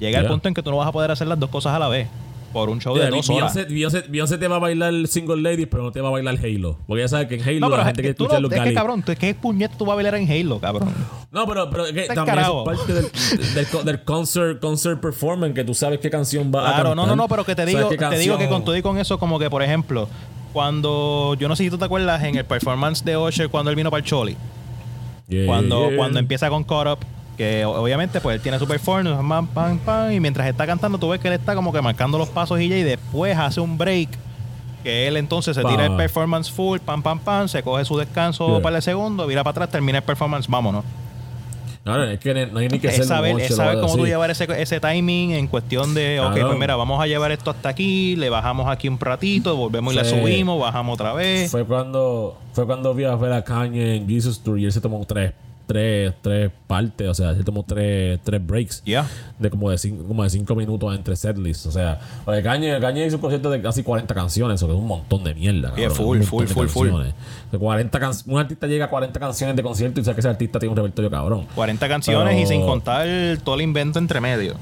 [0.00, 0.30] llega el Yeah.
[0.30, 2.08] punto en que tú no vas a poder hacer las dos cosas a la vez
[2.54, 3.54] por un show de dos horas.
[3.68, 6.78] Beyoncé, Beyoncé- te va a bailar Single Ladies, pero no te va a bailar Halo.
[6.86, 8.60] Porque ya sabes que en Halo No, pero la gente que es- escucha los es
[8.62, 10.94] que cabrón, tú- ¿qué puñete tú vas a bailar en Halo, cabrón?
[11.30, 12.70] No, pero, pero es que Está también carajo.
[12.72, 16.70] es parte del, del, co- del concert, concert performance, que tú sabes qué canción va
[16.70, 18.80] a Claro, no, no, no, pero que te digo, te digo que con todo y
[18.82, 20.08] con eso, como que por ejemplo,
[20.52, 23.76] cuando, yo no sé si tú te acuerdas en el performance de Usher cuando él
[23.76, 24.36] vino para el Choli,
[25.28, 25.96] Yeah, cuando, yeah.
[25.96, 26.98] cuando empieza con Caught Up,
[27.36, 31.08] que obviamente pues él tiene su performance, pam, pam, pam, y mientras está cantando tú
[31.08, 33.76] ves que él está como que marcando los pasos y ya, y después hace un
[33.76, 34.08] break,
[34.82, 35.68] que él entonces se Pa.
[35.70, 38.62] tira el performance full, pam, pam, pam, se coge su descanso Yeah.
[38.62, 40.84] para el segundo, vira para atrás, termina el performance, vámonos.
[41.86, 44.30] No, no, es que no hay ni que Es saber, es saber cómo tú llevar
[44.30, 46.48] ese, ese timing en cuestión de, ok, Claro.
[46.48, 49.96] pues mira, vamos a llevar esto hasta aquí, le bajamos aquí un ratito, volvemos y
[49.96, 51.50] le subimos, bajamos otra vez.
[51.50, 54.80] Fue cuando, fue cuando vi a ver a Kanye en Jesus Tour y él se
[54.80, 55.34] tomó tres,
[55.66, 58.82] tres, tres partes, o sea, se tomó tres, tres breaks.
[59.38, 61.66] De como de, cinco, como de cinco minutos entre setlists.
[61.66, 64.78] O sea, porque Kanye, Kanye hizo un concierto de casi 40 canciones, eso que es
[64.78, 65.74] un montón de mierda.
[65.74, 66.90] Yeah, cabrón, full, un full, full, full.
[67.52, 70.28] De 40 can- un artista llega a 40 canciones de concierto y sabe que ese
[70.28, 71.46] artista tiene un repertorio cabrón.
[71.54, 73.06] 40 canciones y sin contar
[73.44, 74.54] todo el invento entre medio.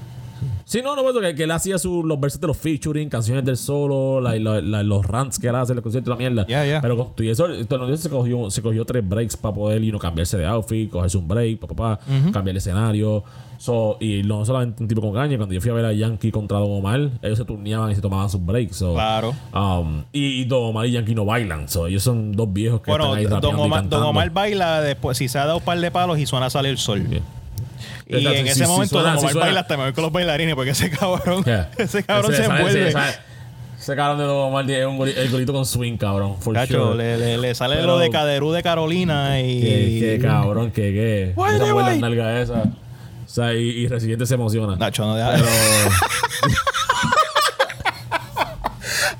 [0.72, 3.58] Sí, no, no, porque que él hacía su, los versos de los featuring, canciones del
[3.58, 6.46] solo, la- la- la- los rants que él hace en el concierto y la mierda.
[6.80, 9.90] Pero con todo y eso, entonces se cogió, se cogió tres breaks para poder you
[9.90, 12.00] know, cambiarse de outfit, cogerse un break, pa, pa, pa,
[12.32, 13.22] cambiar el escenario.
[13.58, 16.32] So, y no solamente un tipo con caña, cuando yo fui a ver a Yankee
[16.32, 18.76] contra Don Omar, ellos se turneaban y se tomaban sus breaks.
[18.76, 19.34] So, Claro.
[19.54, 21.68] um, y, Don Omar y Yankee no bailan.
[21.68, 24.02] So, ellos son dos viejos que Bueno, están ahí Don rapeando y Omar, Don.
[24.04, 26.70] Omar baila después, si se ha dado un par de palos y suena a salir
[26.72, 27.04] el sol.
[28.06, 30.02] Y Exacto, en si- ese si momento, suena- como si baila, hasta me voy con
[30.02, 31.70] los bailarines porque ese cabrón, Yeah.
[31.78, 32.88] ese cabrón Ese- se ese- envuelve.
[32.88, 33.18] ese-
[33.80, 36.36] Ese cabrón de Don Omar es un el golito con swing, cabrón.
[36.40, 36.96] For Cacho, sure.
[36.96, 39.60] le, le, le sale Pero- lo de Caderú de Carolina y.
[39.60, 41.32] Qué, qué cabrón, qué, qué.
[41.34, 42.62] Guay, Esa buena nalga esa.
[42.62, 44.76] O sea, y, y Residente se emociona.
[44.76, 45.32] Nacho, no deja.
[45.32, 45.46] Pero.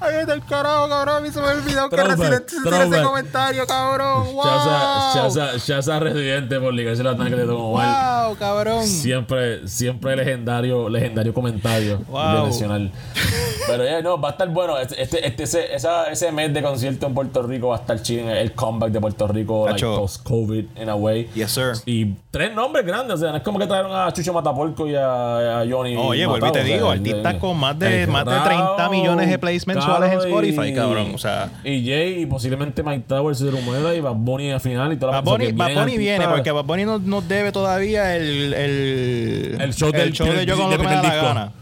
[0.01, 1.17] Ay, al carajo, cabrón.
[1.17, 3.03] A mí se me olvidó que Residente hiciera ese throwback.
[3.05, 4.35] comentario, cabrón.
[4.35, 4.45] ¡Wow!
[4.45, 4.82] Chaza,
[5.15, 8.27] Chaza, Chaza Residente por ligarse la nalga de Don Omar.
[8.29, 8.87] ¡Wow, cabrón!
[8.87, 12.37] Siempre, siempre legendario, legendario comentario Wow.
[12.37, 12.91] de nacional.
[13.73, 14.79] Pero ya, no, va a estar bueno.
[14.79, 18.01] Este, este, este- ese, esa- ese mes de concierto en Puerto Rico va a estar
[18.03, 18.31] chido.
[18.31, 21.29] El comeback de Puerto Rico, like, post-COVID, in a way.
[21.35, 21.73] Yes, sir.
[21.87, 24.95] Y tres nombres grandes, o sea, no es como que trajeron a Chucho Matapolco y
[24.95, 25.97] a, a Johnny.
[25.97, 28.25] Oye, vuelvo y te o sea, digo, el- artistas el- con más de, el más
[28.25, 28.45] de Rao,
[28.77, 31.13] 30 millones de plays mensuales en Spotify, y- cabrón.
[31.15, 34.93] O sea, Y Jay y posiblemente Mike Towers se rumora y Bad Bunny al final
[34.93, 38.17] y toda la Bad Bunny, Bad Bunny viene porque Bad Bunny nos, nos debe todavía
[38.17, 41.53] el, el, El show del- show de Yo con lo que me da la gana.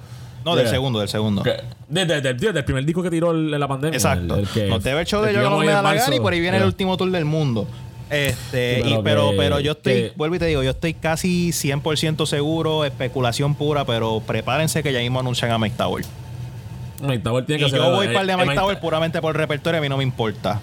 [0.45, 1.43] No, del segundo, del segundo.
[1.43, 1.57] Que-
[1.89, 3.97] Desde, desde- desde el primer disco que tiró el- en la pandemia.
[3.97, 4.35] Exacto.
[4.35, 5.85] el- el que- nos debe el show de el Yo que que me da en
[5.85, 7.67] la gana y por ahí viene el último tour del mundo.
[8.09, 10.95] Este, Sí, pero pero, que- pero yo estoy, que- vuelvo y te digo, yo estoy
[10.95, 16.05] casi 100% seguro, especulación pura, pero prepárense que ya mismo anuncian a Mike Tower.
[17.03, 18.81] Mike Tower tiene que Y hacer yo voy eh, para el de eh, Mike Tower
[18.81, 20.61] puramente por repertorio, a mí no me importa.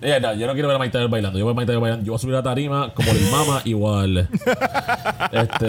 [0.00, 1.38] Eh, no, yo no quiero ver a Mike Tower bailando.
[1.38, 2.04] Yo voy a Mike Tower bailando.
[2.06, 4.28] Yo voy a subir a la tarima como Lil Mama igual.
[5.32, 5.68] este.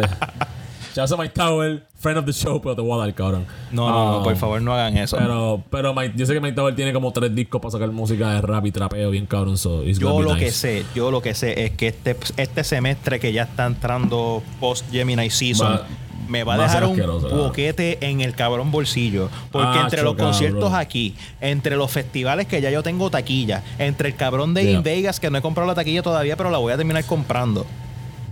[0.95, 3.45] Ya soy Mike Tower, friend of the show, pero te voy a dar, cabrón.
[3.71, 5.17] No, no, no, por favor no hagan eso.
[5.17, 8.31] Pero, pero Mike- yo sé que Mike Tower tiene como tres discos para sacar música
[8.33, 9.57] de rap y trapeo bien cabrón.
[9.57, 10.45] So Yo lo nice.
[10.45, 14.43] que sé, yo lo que sé es que este, este semestre que ya está entrando
[14.59, 15.81] post Gemini Season
[16.29, 16.95] me va a a dejar un
[17.37, 19.29] boquete en el cabrón bolsillo.
[19.51, 24.09] Porque Ah, entre los conciertos aquí, entre los festivales que ya yo tengo taquilla, entre
[24.09, 24.71] el cabrón de Yeah.
[24.73, 27.65] In Vegas que no he comprado la taquilla todavía, pero la voy a terminar comprando.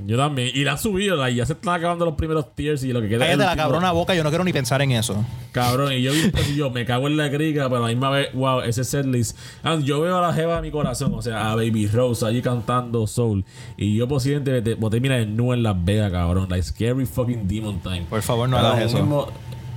[0.05, 0.49] Yo también.
[0.53, 3.07] Y la han subido, like, ya se están acabando los primeros tiers y lo que
[3.09, 3.19] queda.
[3.19, 5.23] Cállate el la cabrona boca, yo no quiero ni pensar en eso.
[5.51, 7.87] Cabrón, y yo vi pues, y yo me cago en la crica, pero a la
[7.87, 9.37] misma vez, wow, ese setlist.
[9.63, 12.41] Ah, Yo veo a la jeva de mi corazón, o sea, a Baby Rose allí
[12.41, 13.45] cantando Soul.
[13.77, 16.47] Y yo posiblemente te- boté mira en nu en Las Vegas, cabrón.
[16.49, 18.05] Like scary fucking demon time.
[18.09, 18.97] Por favor, no Cabrón, hagas eso.
[18.99, 19.27] mismo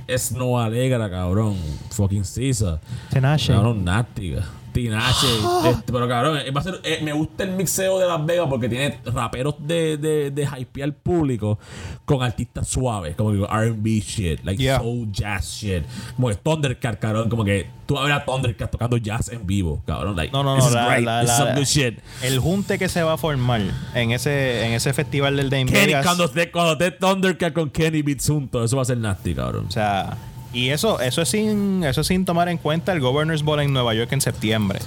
[0.07, 1.55] es no alegra, cabrón.
[1.91, 2.79] Fucking Cisa.
[3.09, 3.53] Tenache.
[3.53, 4.43] Cabrón, nática.
[4.75, 5.27] Tinache.
[5.69, 8.47] este, pero cabrón, eh, va a ser, eh, me gusta el mixeo de Las Vegas
[8.49, 11.57] porque tiene raperos de, de, de hypear público
[12.03, 14.79] con artistas suaves, como RB shit, like Yeah.
[14.79, 15.83] soul jazz shit.
[16.15, 19.45] Como que Thundercat, cabrón, como que tú vas a ver a Thundercat tocando jazz en
[19.47, 20.15] vivo, cabrón.
[20.15, 20.69] Like, No, no, no.
[20.69, 21.03] la- great.
[21.03, 21.99] la- this is la- some good shit.
[22.21, 23.61] El junte que se va a formar
[23.93, 26.05] en ese, en ese festival del de In Kenny, Vegas.
[26.05, 29.65] cuando esté, cuando Thundercat con Kenny Beats juntos, eso va a ser nasty, cabrón.
[29.67, 30.17] O sea,
[30.55, 33.73] y eso, eso es sin, eso es sin tomar en cuenta el Governor's Ball en
[33.73, 34.79] Nueva York en septiembre.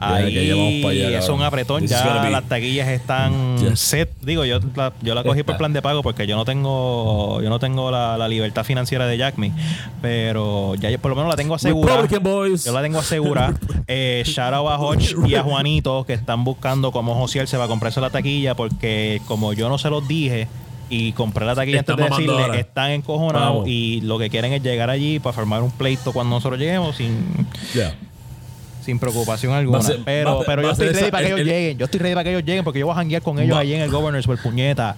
[0.00, 1.80] Ya, Ahí para allá, es un apretón.
[1.82, 3.80] This Ya las taquillas están Yes.
[3.80, 4.10] set.
[4.20, 7.50] Digo, yo la, yo la cogí por plan de pago porque yo no tengo, yo
[7.50, 9.52] no tengo la, la libertad financiera de Jack Me.
[10.00, 12.06] Pero ya yo por lo menos la tengo asegurada.
[12.64, 13.54] Yo la tengo asegurada.
[13.88, 17.64] eh, shout out a Hodge y a Juanito que están buscando cómo Josiel se va
[17.64, 20.48] a comprarse la taquilla porque como yo no se los dije
[20.94, 22.58] y compré la taquilla antes de decirle, ahora.
[22.58, 23.68] están encojonados Vamos.
[23.68, 27.46] y lo que quieren es llegar allí para formar un pleito cuando nosotros lleguemos sin,
[27.74, 27.94] Yeah.
[28.84, 29.80] sin preocupación alguna.
[29.80, 31.78] Ser- pero va pero yo estoy ready esa- para que el- ellos el- lleguen.
[31.78, 33.60] Yo estoy ready para que ellos lleguen porque yo voy a janguear con ellos Va-
[33.60, 34.96] allí en el Governors por puñeta.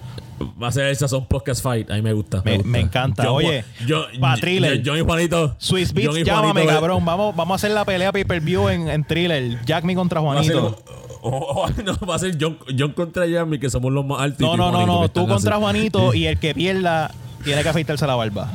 [0.61, 1.89] Va a ser el Sazón Podcast Fight.
[1.91, 2.41] A mí me gusta.
[2.43, 2.69] Me- gusta.
[2.69, 3.31] me encanta.
[3.31, 4.05] Oye, yo,
[4.39, 4.81] Thriller.
[4.85, 5.55] John y Juanito.
[5.57, 7.05] Swiss John Beats, y llámame, Juanito, cabrón.
[7.05, 9.63] Vamos, vamos a hacer la pelea pay-per-view en, en thriller.
[9.65, 10.77] Jack Me contra Juanito.
[11.21, 11.29] o-
[11.65, 14.41] o- no, va a ser John, John contra Jamie, que somos los más altos.
[14.41, 15.09] y No, no, no, no.
[15.09, 15.57] Tú contra.
[15.57, 17.11] Juanito y el que pierda
[17.43, 18.49] tiene que afeitarse la barba.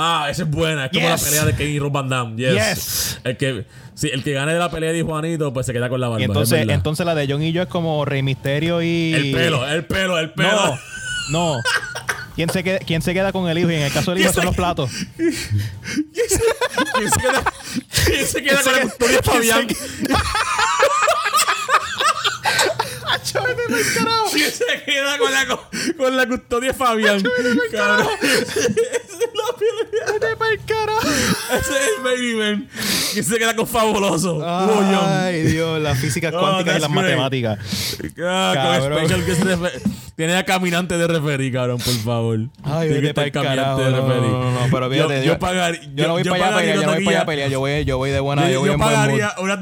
[0.00, 0.86] Ah, esa es buena.
[0.86, 1.22] Es como Yes.
[1.22, 2.36] la pelea de Kevin y Rob Van Damme.
[2.36, 2.54] Yes.
[2.54, 3.20] Yes.
[3.24, 6.00] El que, sí, el que gane de la pelea de Juanito, pues se queda con
[6.00, 6.20] la barba.
[6.20, 9.12] Y es entonces, entonces la de John y yo es como Rey Misterio y.
[9.12, 10.78] el pelo, el pelo, el pelo.
[11.30, 11.62] No, no.
[12.36, 13.68] ¿Quién se, queda, ¿Quién se queda con el hijo?
[13.72, 14.88] Y en el caso del hijo ¿Quién son los platos.
[15.16, 15.32] ¿Quién
[16.30, 16.40] se,
[16.94, 17.42] quién se queda,
[18.04, 19.66] quién se queda con la custodia de Fabián?
[24.32, 25.46] ¿Quién se queda con la,
[25.96, 27.22] con la custodia Fabián?
[27.72, 28.08] Cabrón.
[30.56, 31.08] La pa'l carajo.
[31.58, 32.68] Ese es el baby man.
[33.12, 34.42] ¿Quién se queda con Fabuloso?
[34.46, 37.04] Ay, Dios, las físicas Oh, cuánticas y las great.
[37.04, 37.58] matemáticas.
[38.22, 39.70] Ah, con special
[40.14, 42.38] Tiene a caminante de referí, cabrón, por favor.
[42.62, 43.76] Ay, Tiene que carajo.
[43.78, 45.80] caminante de No, no, no, no, pero fíjate, yo, yo- yo pagaría.
[45.94, 47.50] Yo no voy para allá a pelear, yo no voy para allá a pelear.
[47.50, 49.58] Yo voy, yo voy de buena, yo, Yo, voy yo pagaría una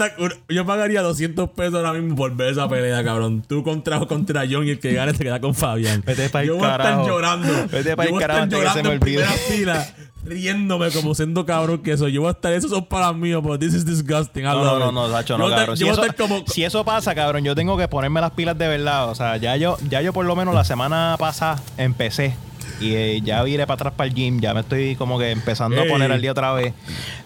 [0.48, 3.42] yo pagaría 200 pesos ahora mismo por ver esa pelea, cabrón.
[3.46, 6.02] Tú contra, contra John y el que gane se queda con Fabián.
[6.04, 7.06] Vete pa'l Yo voy a estar carajo.
[7.06, 7.52] llorando.
[7.70, 9.86] Vete pa'l Yo voy a carajo estar que llorando me en primera fila.
[10.26, 12.12] Riéndome como siendo cabrón que soy.
[12.12, 14.42] Yo voy a estar, esos son para mí, pero this is disgusting.
[14.42, 15.76] I No, no, no, no, Sacho, no, cabrón.
[15.76, 16.44] Si eso, estar como.
[16.46, 19.08] si eso pasa, cabrón, yo tengo que ponerme las pilas de verdad.
[19.08, 22.34] O sea, ya yo, ya yo por lo menos la semana pasada empecé.
[22.80, 24.40] Y eh, ya iré para atrás para el gym.
[24.40, 26.74] Ya me estoy como que empezando a poner al día otra vez.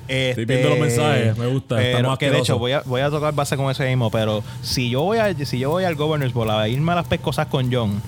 [0.06, 3.34] Estoy viendo los mensajes, me gusta, Pero que de hecho voy a, voy a tocar
[3.34, 4.10] base con ese mismo.
[4.10, 7.06] Pero si yo voy a, si yo voy al Governors Ball a irme a las
[7.06, 8.02] pescosas con John,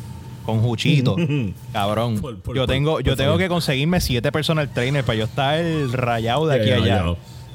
[0.45, 1.17] con Juchito,
[1.73, 2.21] cabrón.
[2.21, 5.59] Por- por- yo tengo, por yo tengo que conseguirme siete personal trainer para yo estar
[5.93, 7.05] rayado de aquí a allá.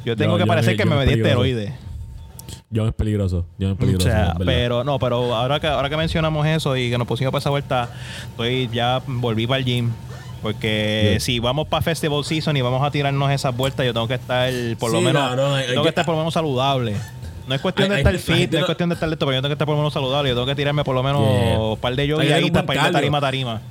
[0.05, 1.73] Yo tengo que parecer que me metí esteroides.
[2.73, 3.45] John es peligroso.
[3.59, 4.07] John es O peligroso.
[4.07, 4.45] sea, en verdad.
[4.45, 7.49] pero no, pero ahora que ahora que mencionamos eso y que nos pusimos para esa
[7.49, 7.89] vuelta,
[8.31, 9.91] estoy ya volví para el gym.
[10.41, 14.13] Porque si vamos para Festival Season y vamos a tirarnos esas vueltas, yo tengo que
[14.15, 16.95] estar por lo menos hay tengo que- estar por lo menos saludable.
[17.47, 19.49] No es cuestión de estar fit, no es cuestión de estar listo, pero yo tengo
[19.49, 20.29] que estar por lo menos saludable.
[20.29, 22.91] Yo tengo que tirarme por lo menos un par de buen para ir cardio.
[22.91, 23.61] tarima a tarima.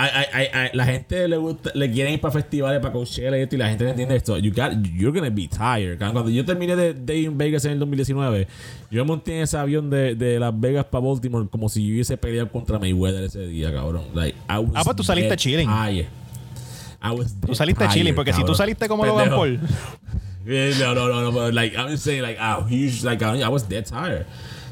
[0.00, 3.36] Ay, ay, ay, ay, la gente le gusta, le quieren ir para festivales, para Coachella
[3.36, 4.38] y esto, y la gente no entiende esto.
[4.38, 5.98] You got, you're gonna be tired.
[5.98, 8.46] Cuando yo terminé de Day in Vegas en el 2019,
[8.92, 12.16] yo monté en ese avión de, de Las Vegas para Baltimore como si yo hubiese
[12.16, 14.04] peleado contra Mayweather ese día, cabrón.
[14.14, 15.68] Like, I was Ah, pues tú saliste chilling.
[15.68, 16.06] I
[17.10, 19.40] was Tú saliste tired, chilling, porque si tú saliste como Logan Pendejo.
[19.40, 19.60] Paul.
[20.48, 23.68] Yeah, no, no, no, no, but like, I'm saying, like, ah, huge, like, I was
[23.68, 24.24] dead tired.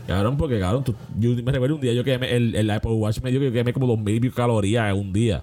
[0.07, 3.21] Cabrón, porque, cabrón, tú- yo me recuerdo un día yo quemé, el, el Apple Watch
[3.23, 5.43] me dio que quemé como 2000 y pico calorías en un día.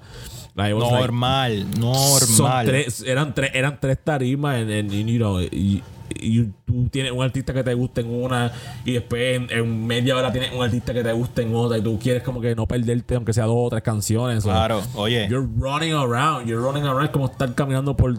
[0.56, 2.65] Like, was like- Normal, normal.
[2.65, 5.84] tres, eran tres, eran tres tarimas en, en- you know, y,
[6.15, 8.52] y tú tienes un artista que te gusta en una
[8.86, 11.82] y después en, en media hora tienes un artista que te gusta en otra y
[11.82, 14.43] tú quieres como que no perderte aunque sea dos o tres canciones.
[14.43, 15.28] Claro, oye.
[15.30, 18.15] You're running around, you're running around como estar caminando por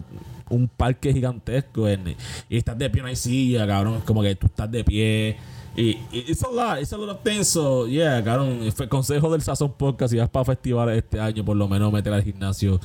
[0.49, 2.15] un parque gigantesco en-
[2.49, 5.37] y estás de pie en una silla, cabrón, es como que tú estás de pie.
[5.77, 7.47] Y, y it's a lot, it's a lot of things.
[7.49, 8.59] So, yeah, cabrón.
[8.73, 10.11] Fue consejo del Sazón Podcast.
[10.13, 12.79] Si vas para festivales este año, por lo menos métele al gimnasio.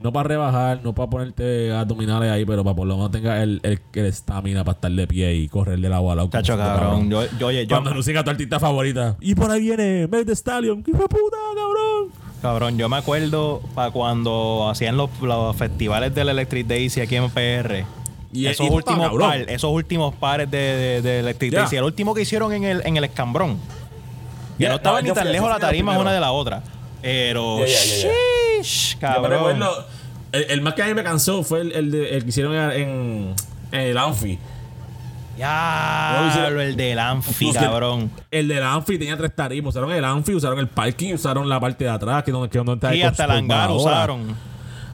[0.00, 3.60] No para rebajar, no para ponerte abdominales ahí, pero para por lo menos tengas el
[3.62, 6.28] el el estamina para estar de pie y correr de lado a lado.
[6.30, 7.08] como Chacho, si fuera cabrón.
[7.08, 9.16] Yo, yo, yo, Cuando anuncien a tu artista favorita.
[9.20, 10.82] Y por ahí viene Meg de Stallion.
[10.82, 11.08] ¡Qué puta,
[11.54, 12.21] cabrón!
[12.42, 17.30] Cabrón, yo me acuerdo para cuando hacían los, los festivales del Electric Daisy aquí en
[17.30, 17.84] PR.
[18.32, 19.28] Y- esos, y últimos cabrón.
[19.30, 21.52] par- esos últimos pares de, de, de Electric.
[21.52, 21.76] Daisy.
[21.76, 23.58] El último que hicieron en el, en el escambrón.
[24.58, 26.00] Que Ya, no estaba no, ni tan fui- lejos la tarima primero.
[26.02, 26.62] una de la otra.
[27.00, 27.60] Pero.
[27.60, 28.08] Ya, ya.
[28.58, 29.62] sheesh, Yo me cabrón.
[30.32, 33.34] el más que a mí me cansó fue el, el, de- el que hicieron en,
[33.70, 34.38] en el Anfi.
[35.38, 38.10] Ya, No, el del Anfi, cabrón.
[38.30, 39.70] El del Anfi tenía tres tarimas.
[39.70, 42.58] Usaron el Anfi, usaron el parking, usaron la parte de atrás, que es donde, que
[42.58, 44.34] donde está Y hasta el hangar usaron.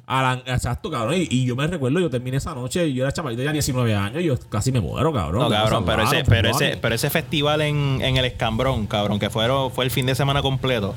[0.07, 1.14] Alan- exacto, cabrón.
[1.16, 3.53] Y, y yo me recuerdo, yo terminé esa noche, y yo era chaval, yo tenía
[3.53, 5.42] 19 años, y yo casi me muero, cabrón.
[5.42, 9.29] No, cabrón, pero ese, pero, ese, pero ese festival en, en el Escambrón, cabrón, que
[9.29, 10.94] fueron, fue el fin de semana completo.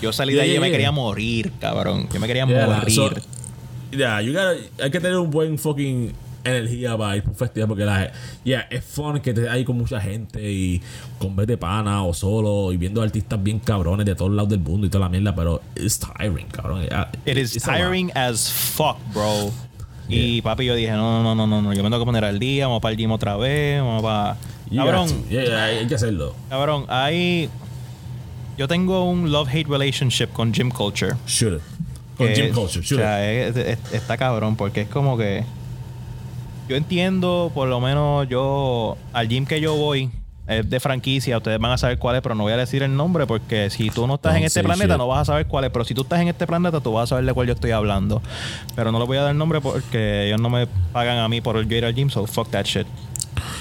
[0.00, 0.72] Yo salí de Yeah, ahí y yeah, me yeah.
[0.76, 2.08] quería morir, cabrón.
[2.12, 2.90] Yo me quería morir.
[2.90, 3.10] so-
[3.92, 6.12] Ya, you gotta- hay que tener un buen fucking
[6.44, 8.12] energía para ir por un festival porque la
[8.44, 10.80] yeah, es fun que te hay con mucha gente y
[11.18, 14.60] con vez de pana o solo y viendo artistas bien cabrones de todos lados del
[14.60, 16.82] mundo y toda la mierda, pero it's tiring, cabrón.
[16.82, 19.50] Yeah, It is it's tiring as fuck, bro.
[20.08, 22.38] Y papi, yo dije, no, no, no, no, no, yo me tengo que poner al
[22.38, 24.36] día, vamos para el gym otra vez, vamos para...
[24.74, 26.34] Cabrón, hay que hacerlo.
[26.50, 27.48] cabrón, hay...
[28.58, 31.14] Yo tengo un love-hate relationship con gym culture.
[31.26, 31.62] Shoot it.
[32.16, 32.96] Con que- Jim Culture, O shoot it.
[32.98, 35.42] sea, es- es- está cabrón, porque es como que.
[36.68, 38.96] Yo entiendo, por lo menos yo.
[39.12, 40.10] Al gym que yo voy.
[40.46, 42.94] Es de franquicia, ustedes van a saber cuál es, pero no voy a decir el
[42.94, 44.98] nombre porque si tú no estás en este planeta shit.
[44.98, 47.04] no vas a saber cuál es, pero si tú estás en este planeta tú vas
[47.04, 48.20] a saber de cuál yo estoy hablando.
[48.76, 51.66] Pero no le voy a dar nombre porque ellos no me pagan a mí por
[51.66, 52.86] yo ir al gym, so fuck that shit.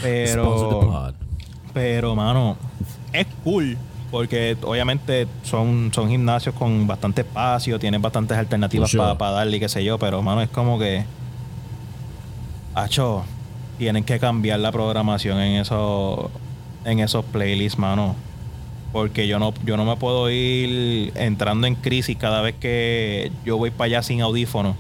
[0.02, 1.14] Pero,
[1.74, 2.58] pero mano,
[3.14, 3.78] es cool
[4.14, 9.16] porque obviamente son, son gimnasios con bastante espacio, tienen bastantes alternativas sure.
[9.16, 11.04] para darle y qué sé yo, pero mano, es como que.
[12.76, 13.24] Hacho,
[13.78, 16.30] tienen que cambiar la programación en esos,
[16.86, 18.16] en esos playlists, mano.
[18.92, 23.58] Porque yo no, yo no me puedo ir entrando en crisis cada vez que yo
[23.58, 24.76] voy para allá sin audífono.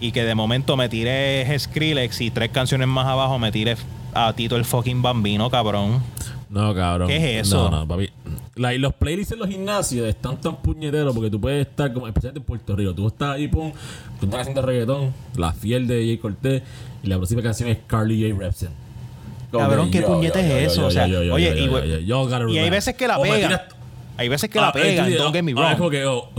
[0.00, 3.76] Y que de momento me tire Skrillex y tres canciones más abajo me tire
[4.14, 6.02] a Tito el fucking bambino, cabrón.
[6.48, 7.08] No, cabrón.
[7.08, 7.70] ¿Qué es eso?
[7.70, 8.10] No, no, papi.
[8.56, 12.06] La- y los playlists en los gimnasios están tan puñeteros porque tú puedes estar, como
[12.06, 13.72] especialmente en Puerto Rico, tú estás ahí, pum,
[14.20, 16.62] tú estás haciendo reggaetón, la fiel de Jay Cortés
[17.02, 18.38] y la próxima canción es Carly J.
[18.40, 18.68] Repson.
[19.50, 20.86] Cabrón, ¿qué yo, puñete yo, es eso?
[20.86, 21.54] O sea, oye,
[22.50, 23.16] y, hay veces que la
[23.48, 23.62] tiras-
[24.18, 26.32] Hay veces que Ah, la eh, dices, don't get me ah, wrong.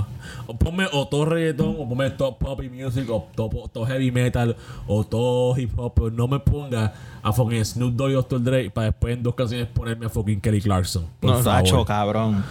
[0.49, 4.12] O, ponme o todo reggaetón, o ponme todo pop y music, o todo, todo heavy
[4.12, 4.55] metal,
[4.88, 8.41] o todo hip hop, pero no me ponga a fucking Snoop Dogg y Dr.
[8.43, 11.05] Dre para después en dos canciones ponerme a fucking Kelly Clarkson.
[11.19, 11.63] Por No, favor.
[11.63, 12.43] Nacho, cabrón.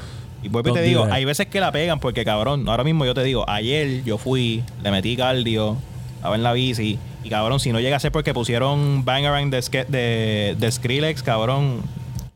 [0.42, 3.14] Y vuelvo y te digo, hay veces que la pegan porque, cabrón, ahora mismo yo
[3.14, 5.76] te digo, ayer yo fui, le metí cardio,
[6.14, 9.60] estaba en la bici, y cabrón, si no llega a ser porque pusieron Bangarang de,
[9.88, 11.80] de, de Skrillex, cabrón,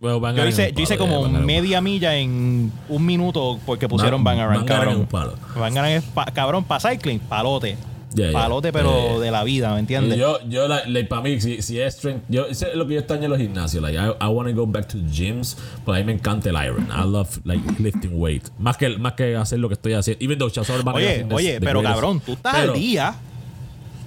[0.03, 4.36] Well, Yo hice, yo hice como yeah, media milla en un minuto porque pusieron Van-
[4.36, 5.07] Van cabrón.
[5.55, 7.76] Van es pa- cabrón para cycling, palote.
[8.12, 8.40] Yeah, yeah.
[8.40, 9.20] Palote, pero Yeah, yeah.
[9.20, 10.18] de la vida, ¿me entiendes?
[10.18, 12.98] Yo, yo like, para mí, si, si es strength, yo, eso es lo que yo
[12.98, 13.80] extraño en los gimnasios.
[13.80, 16.57] Like, I, I want to go back to gyms, pero a mí me encanta el
[16.57, 16.88] iron.
[16.90, 18.48] I love, like, lifting weight.
[18.59, 20.22] Más que, más que hacer lo que estoy haciendo.
[20.22, 21.94] Even though Chazor Van Oye, oye, the pero greatest.
[21.94, 23.14] cabrón, tú estás Pero- al día.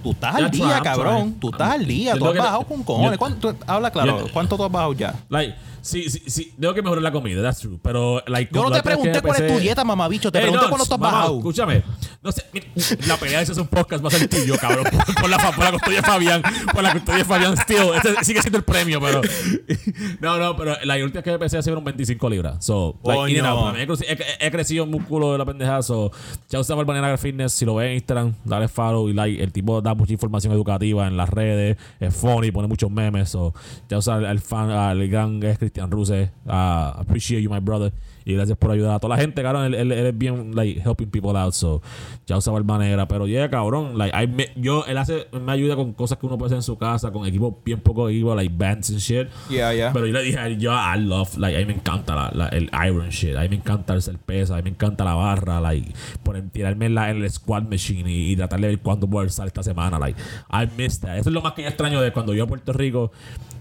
[0.04, 1.36] Tú estás al Yeah, día, cabrón.
[1.40, 2.16] Tú estás al día.
[2.16, 3.18] Tú has bajado con cojones.
[3.18, 4.28] ¿Cuánto, habla claro.
[4.32, 5.16] ¿Cuánto tú has bajado ya?
[5.30, 5.56] Like,
[5.86, 6.54] sí, sí, sí.
[6.60, 7.80] Tengo que mejorar la comida, that's true.
[7.82, 10.32] Pero, like, Yo no te pregunté cuál es tu dieta, mamabicho.
[10.32, 11.38] Te Hey, pregunté no, cuándo mamá, bajado.
[11.38, 11.84] Escúchame.
[12.22, 12.62] No sé, mi-
[13.08, 14.86] la pelea de ese es un podcast, va a ser tuyo, cabrón.
[14.92, 16.42] Por, por la, por la custodia de Fabián.
[16.74, 17.92] Por la custodia de Fabián Still.
[17.96, 19.22] Este sigue siendo el premio, pero.
[20.20, 22.64] No, no, pero la última que empecé a hacer un 25 libras.
[22.66, 23.76] So, like, in out, man.
[23.80, 25.82] he, creci- he- he crecido un músculo de la pendeja.
[25.84, 26.12] So,
[26.50, 27.54] ya usaba el Banana Fitness.
[27.54, 29.42] Si lo ven en Instagram, dale follow y like.
[29.44, 31.78] El tipo da mucha información educativa en las redes.
[32.00, 33.30] Es funny, pone muchos memes.
[33.30, 33.54] So,
[33.90, 36.32] ya usa el, el fan, al gran es Cristian Ruse.
[36.48, 37.92] Uh, appreciate you, my brother.
[38.28, 39.66] Y gracias por ayudar a toda la gente, cabrón.
[39.66, 41.54] Él, él- él es bien, like, helping people out.
[41.54, 41.84] So,
[42.26, 43.08] ya usa barba negra.
[43.08, 44.00] Pero yeah, cabrón.
[44.00, 46.64] Like, I me- yo, él hace, me ayuda con cosas que uno puede hacer en
[46.64, 49.28] su casa, con equipos bien poco equipo, like bands and shit.
[49.50, 49.94] Yeah, yeah.
[49.94, 52.72] Pero yo le dije, yo, I love, like, a mí me encanta la, la- el
[52.88, 53.36] iron shit.
[53.36, 54.54] A mí me encanta el ser peso.
[54.56, 58.10] A mí me encanta la barra, like, poner, tirarme en, la, en el squat machine
[58.12, 60.00] y, y tratar de ver cuánto puedo alzar esta semana.
[60.00, 60.20] Like,
[60.52, 61.18] I miss that.
[61.18, 63.12] Eso es lo más que yo extraño de cuando yo a Puerto Rico.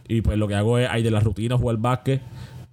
[0.09, 2.23] Y pues lo que hago es, hay de las rutinas jugar básquet.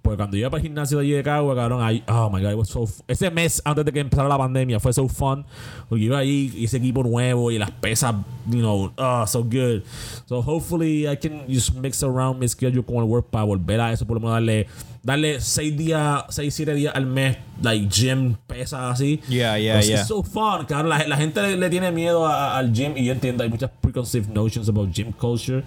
[0.02, 2.50] Pues cuando iba para el gimnasio de allí de Cagua, cabrón, ahí, oh my god,
[2.50, 5.44] it was so ese mes antes de que empezara la pandemia fue so fun.
[5.88, 8.12] Porque iba ahí y ese equipo nuevo y las pesas,
[8.50, 9.82] you know, oh, so good.
[10.26, 13.92] So hopefully I can just mix around my schedule con el work para volver a
[13.92, 14.66] eso, por lo menos darle,
[15.02, 19.20] darle seis días, seis, siete días al mes, like gym, pesas así.
[19.28, 19.98] Yeah, yeah, Because yeah.
[20.00, 20.88] It's so fun, cabrón.
[20.90, 23.70] La, la gente le, le tiene miedo a- al gym y yo entiendo, hay muchas
[23.80, 25.64] preconceived notions about gym culture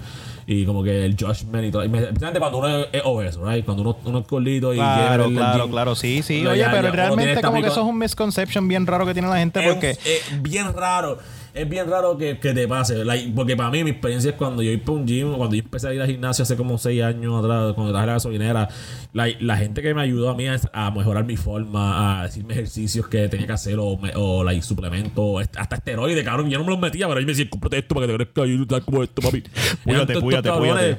[0.48, 1.82] y como que el judgment y todo.
[1.84, 3.66] Especialmente cuando uno es, es obeso, right?
[3.66, 5.72] Cuando uno, uno es gordito y Claro, claro, gym.
[5.72, 5.96] claro.
[5.96, 6.46] Sí, sí.
[6.46, 9.28] Oye, ya, pero ya, realmente como que eso es un misconception bien raro que tiene
[9.28, 9.90] la gente es, porque...
[9.92, 11.18] es bien raro.
[11.56, 13.06] Es bien raro que, que te pase.
[13.06, 15.62] Like, porque para mí, mi experiencia es cuando yo iba para un gym, cuando yo
[15.64, 18.68] empecé a ir al gimnasio hace como 6 años atrás, cuando traje la gasolinera,
[19.14, 22.56] like, la gente que me ayudó a mí a, a mejorar mi forma, a decirme
[22.56, 26.50] ejercicios que tenía que hacer, o, me- o like, suplementos, hasta esteroides, cabrón.
[26.50, 28.46] Yo no me los metía, pero yo me decía, cómprate esto para que te crezca
[28.46, 29.42] y tal como esto, papi.
[29.86, 30.52] Púyate, cabrones.
[30.52, 30.98] púyate.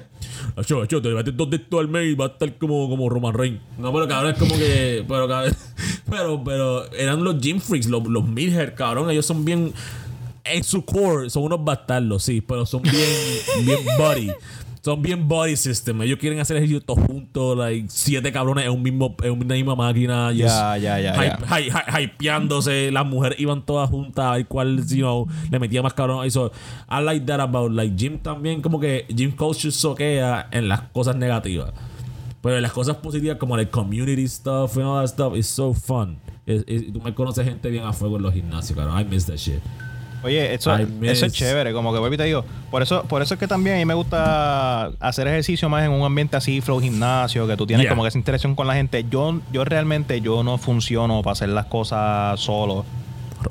[0.56, 3.10] Acho, acho, te metes dos de estos al mes y va a estar como, como
[3.10, 3.60] Roman Reigns.
[3.78, 5.04] No, pero cabrón, es como que.
[5.06, 5.54] Pero, cabrón,
[6.10, 9.10] pero, pero eran los gym freaks, los, los Midhead, cabrón.
[9.10, 9.72] Ellos son bien.
[10.52, 12.94] En su core, son unos bastardos, sí, pero son bien,
[13.64, 14.30] bien body.
[14.82, 16.00] Son bien body system.
[16.02, 19.74] Ellos quieren hacer ejercicio todos juntos, like siete cabrones en un mismo, en una misma
[19.74, 20.30] máquina.
[20.32, 22.92] Ya, ya, ya, hype- hy- hy- hypeándose.
[22.92, 24.24] Las mujeres iban todas juntas.
[24.26, 26.24] Al cual, you know, le metía más cabrón.
[26.24, 26.52] Eso,
[26.88, 28.62] I like that about like Jim también.
[28.62, 31.72] Como que Jim culture soquea en las cosas negativas.
[32.40, 35.74] Pero en las cosas positivas, como el community stuff and all that stuff, is so
[35.74, 36.16] fun.
[36.46, 39.00] Es- es- tú me conoces gente bien a fuego en los gimnasios, cabrón.
[39.00, 39.58] I miss that shit.
[40.22, 42.44] Oye, eso, eso es chévere, como que vuelvo y te digo.
[42.70, 45.92] Por eso, por eso es que también a mí me gusta hacer ejercicio más en
[45.92, 47.90] un ambiente así, flow gimnasio, que tú tienes Yeah.
[47.90, 49.04] como que esa interacción con la gente.
[49.08, 52.84] Yo, yo realmente yo no funciono para hacer las cosas solo.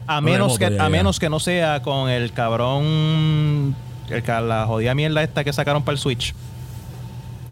[0.08, 3.76] A menos que, a menos que no sea con el cabrón,
[4.10, 6.34] el, la jodida mierda esta que sacaron para el Switch.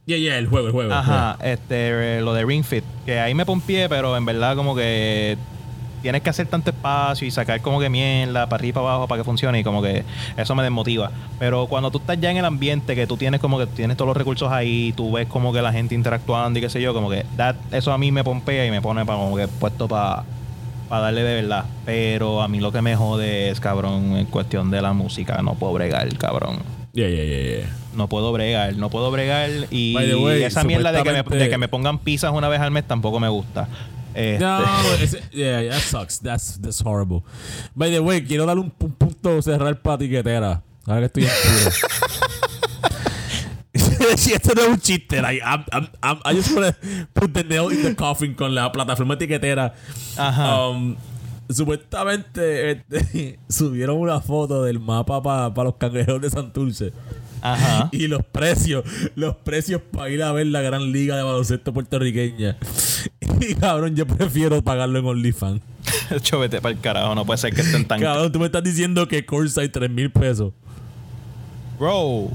[0.05, 0.91] Yeah, yeah, el juego, el juego.
[0.91, 4.75] el Ajá, este, lo de Ring Fit, que ahí me pompié, pero en verdad como
[4.75, 5.37] que
[6.03, 9.07] tienes que hacer tanto espacio y sacar como que mierda para arriba y para abajo
[9.07, 10.03] para que funcione y como que
[10.37, 11.09] eso me desmotiva.
[11.39, 14.09] Pero cuando tú estás ya en el ambiente, que tú tienes como que tienes todos
[14.09, 17.09] los recursos ahí, tú ves como que la gente interactuando y qué sé yo, como
[17.09, 20.23] que that- eso a mí me pompea y me pone para como que puesto para
[20.89, 21.65] darle de verdad.
[21.85, 25.55] Pero a mí lo que me jode es, cabrón, en cuestión de la música, no
[25.55, 26.57] puedo bregar, cabrón.
[26.93, 27.69] Yeah, yeah, yeah, yeah.
[27.95, 29.49] No puedo bregar, no puedo bregar.
[29.71, 32.69] Y way, esa mierda de que, me, de que me pongan pizzas una vez al
[32.69, 33.67] mes tampoco me gusta.
[34.13, 34.59] Este, No,
[35.01, 36.19] ese- yeah, that sucks.
[36.19, 37.23] That's, that's horrible.
[37.75, 40.61] By the way, quiero darle un, un punto cerrar para tiquetera.
[40.85, 41.71] Ahora que estoy en puro.
[44.17, 46.75] si esto no es un chiste, like, I'm, I'm, I'm- I just wanna
[47.13, 49.73] put the nail in the coffin con la plataforma tiquetera.
[50.17, 50.67] Ajá.
[50.67, 50.95] Um,
[51.49, 56.93] supuestamente este, subieron una foto del mapa para los cangrejeros de Santurce.
[57.43, 57.89] Ajá.
[57.91, 58.83] Y los precios,
[59.15, 62.57] los precios para ir a ver la gran liga de baloncesto puertorriqueña.
[63.39, 65.61] Y cabrón, yo prefiero pagarlo en OnlyFans.
[66.11, 67.99] Hecho, vete para el carajo, no puede ser que estén tan.
[67.99, 70.53] Cabrón, tú me estás diciendo que Corside 3 mil pesos.
[71.79, 72.29] Bro,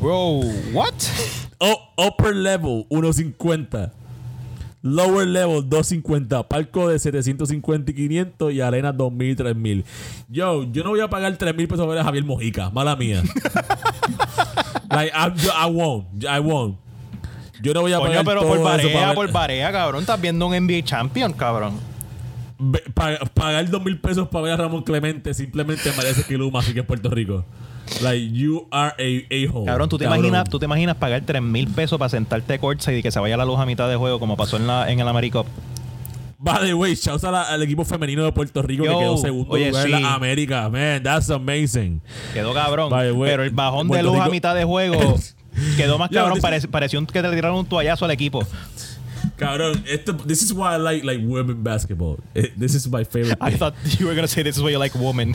[0.00, 0.40] bro,
[0.72, 0.92] what?
[1.58, 3.92] O- upper level 150.
[4.82, 6.46] Lower level 250.
[6.48, 9.84] Palco de 750 y 500 y arena 2000 y 3000.
[10.28, 12.68] Yo, yo no voy a pagar 3000 pesos para ver a Javier Mojica.
[12.68, 13.22] Mala mía.
[14.96, 16.06] Like, I, I won't.
[16.24, 16.76] I won't.
[17.62, 19.72] Yo no voy a Coño, pagar pero todo por eso para barea, ver- por barea,
[19.72, 20.00] cabrón.
[20.02, 21.78] Estás viendo un NBA Champion, cabrón.
[22.58, 26.60] Ve- pa- pagar dos mil pesos para ver a Ramón Clemente simplemente merece que Luma
[26.60, 27.44] así que en Puerto Rico.
[28.02, 29.66] Like, you are a a-hole.
[29.66, 30.04] Cabrón, ¿tú te.
[30.04, 33.36] Imaginas, tú te imaginas pagar 3 mil pesos para sentarte courtside y que se vaya
[33.36, 35.46] la luz a mitad de juego como pasó en, la, en el Americup.
[36.44, 39.50] By the way, shouts a al equipo femenino de Puerto Rico Yo, que quedó segundo
[39.50, 40.02] oye, lugar en sí.
[40.02, 40.68] la América.
[40.68, 42.02] Man, that's amazing.
[42.34, 42.92] Quedó cabrón.
[42.92, 45.16] Way, pero el bajón de luz a Rico- mitad de juego
[45.76, 46.38] quedó más cabrón.
[46.70, 48.46] pareció que le tiraron un toallazo al equipo.
[49.36, 52.18] Cabrón, esto, this is why I like like women basketball.
[52.34, 53.38] Eh, This is my favorite.
[53.40, 53.58] I thing.
[53.58, 55.34] thought you were gonna say this is why you like women.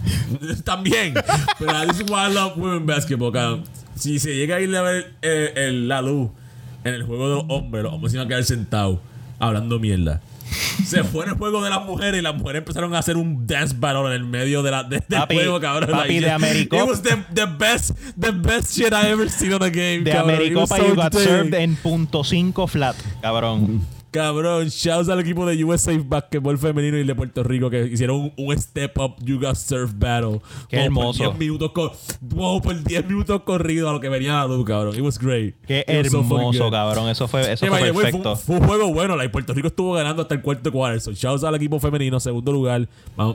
[0.64, 1.14] También.
[1.58, 3.64] Pero uh, this is why I love women basketball, cabrón.
[3.94, 6.30] Si se llega a ir a ver eh, el- la luz
[6.84, 8.98] en el juego de los hombres, los hombres iban a quedar sentados
[9.38, 10.20] hablando mierda.
[10.86, 13.46] Se fue en el juego de las mujeres y las mujeres empezaron a hacer un
[13.46, 15.90] dance battle en el medio de la, de- del Papi, juego, cabrón.
[15.90, 16.80] papi, de Americop.
[16.80, 20.12] It was the, the best, the best shit I ever seen on a game, De
[20.12, 23.82] Americopa so you got served en punto .5 flat, cabrón.
[24.10, 28.32] Cabrón, shouts al equipo de USA Basketball Femenino y de Puerto Rico que hicieron un,
[28.36, 30.40] un step up You Got Surf Battle.
[30.68, 31.24] Qué hermoso.
[31.24, 34.94] Por 10 minutos, como por 10 minutos corrido a lo que venía la luz, cabrón.
[34.96, 35.54] It was great.
[35.66, 36.72] Qué It so hermoso, good.
[36.72, 37.08] cabrón.
[37.10, 38.34] Eso fue, eso Sí, fue perfecto.
[38.36, 39.14] Fue, fue un juego bueno.
[39.16, 41.00] Like, Puerto Rico estuvo ganando hasta el cuarto cuarto.
[41.00, 42.88] So, shouts al equipo femenino, segundo lugar.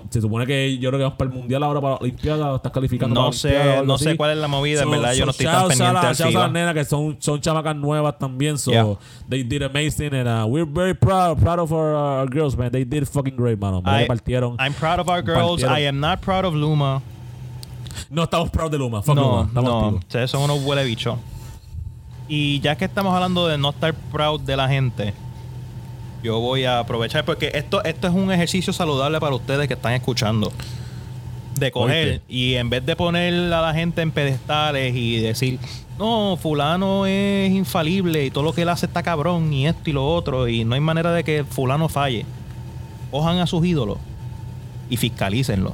[0.09, 2.51] Se supone que yo creo que vamos para el mundial ahora para la Olimpiada.
[2.51, 4.17] o Estás calificando para No o sé, no sé así.
[4.17, 5.13] cuál es la movida, en So- verdad.
[5.13, 7.75] Yo so no estoy tan a pendiente shouts a las nenas que son, son chamacas
[7.75, 8.57] nuevas también.
[8.57, 8.85] So Yeah.
[9.29, 12.71] they did amazing and uh, we're very proud, proud of our, our girls, man.
[12.71, 13.81] They did fucking great, mano.
[13.81, 14.55] Me I- partieron.
[14.59, 15.61] I'm proud of our girls.
[15.61, 15.71] Partieron.
[15.71, 17.01] I am not proud of Luma.
[18.09, 19.01] no estamos proud de Luma.
[19.01, 19.43] Fuck no, Luma.
[19.47, 19.79] Estamos no.
[19.79, 20.03] activos.
[20.03, 21.17] Ustedes son unos huele bichos.
[22.27, 25.13] Y ya que estamos hablando de no estar proud de la gente,
[26.23, 29.93] yo voy a aprovechar porque esto, esto es un ejercicio saludable para ustedes que están
[29.93, 30.51] escuchando.
[31.55, 32.25] De coger Oíste.
[32.27, 35.59] y en vez de poner a la gente en pedestales y decir,
[35.99, 39.93] no, fulano es infalible y todo lo que él hace está cabrón y esto y
[39.93, 42.25] lo otro y no hay manera de que fulano falle.
[43.11, 43.99] Cojan a sus ídolos
[44.89, 45.73] y fiscalícenlos.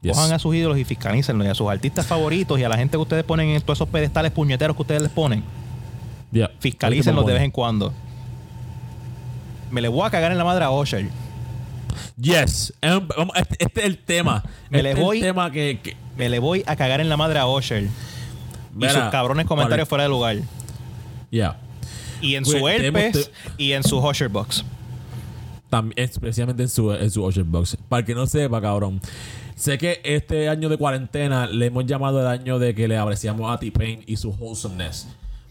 [0.00, 0.16] Yes.
[0.16, 2.92] Cojan a sus ídolos y fiscalícenlos y a sus artistas favoritos y a la gente
[2.92, 5.42] que ustedes ponen en todos esos pedestales puñeteros que ustedes les ponen.
[6.32, 6.50] Yeah.
[6.60, 7.92] Fiscalícenlos de vez en cuando.
[9.70, 11.08] Me le voy a cagar en la madre a Osher.
[12.20, 12.72] Yes.
[12.80, 14.42] Este, este es el tema.
[14.70, 15.80] Me este le es voy- el tema que...
[15.82, 17.84] que Me le voy a cagar en la madre a Osher.
[18.78, 20.36] y sus cabrones comentarios fuera de lugar.
[21.30, 21.56] Yeah.
[22.20, 24.64] Y en su herpes te- y en su Osher Box.
[25.70, 27.76] También, especialmente en su, en su Ocean Box.
[27.88, 29.00] Para el que no sepa, cabrón.
[29.54, 33.52] Sé que este año de cuarentena le hemos llamado el año de que le apreciamos
[33.52, 35.08] a T-Pain y su wholesomeness.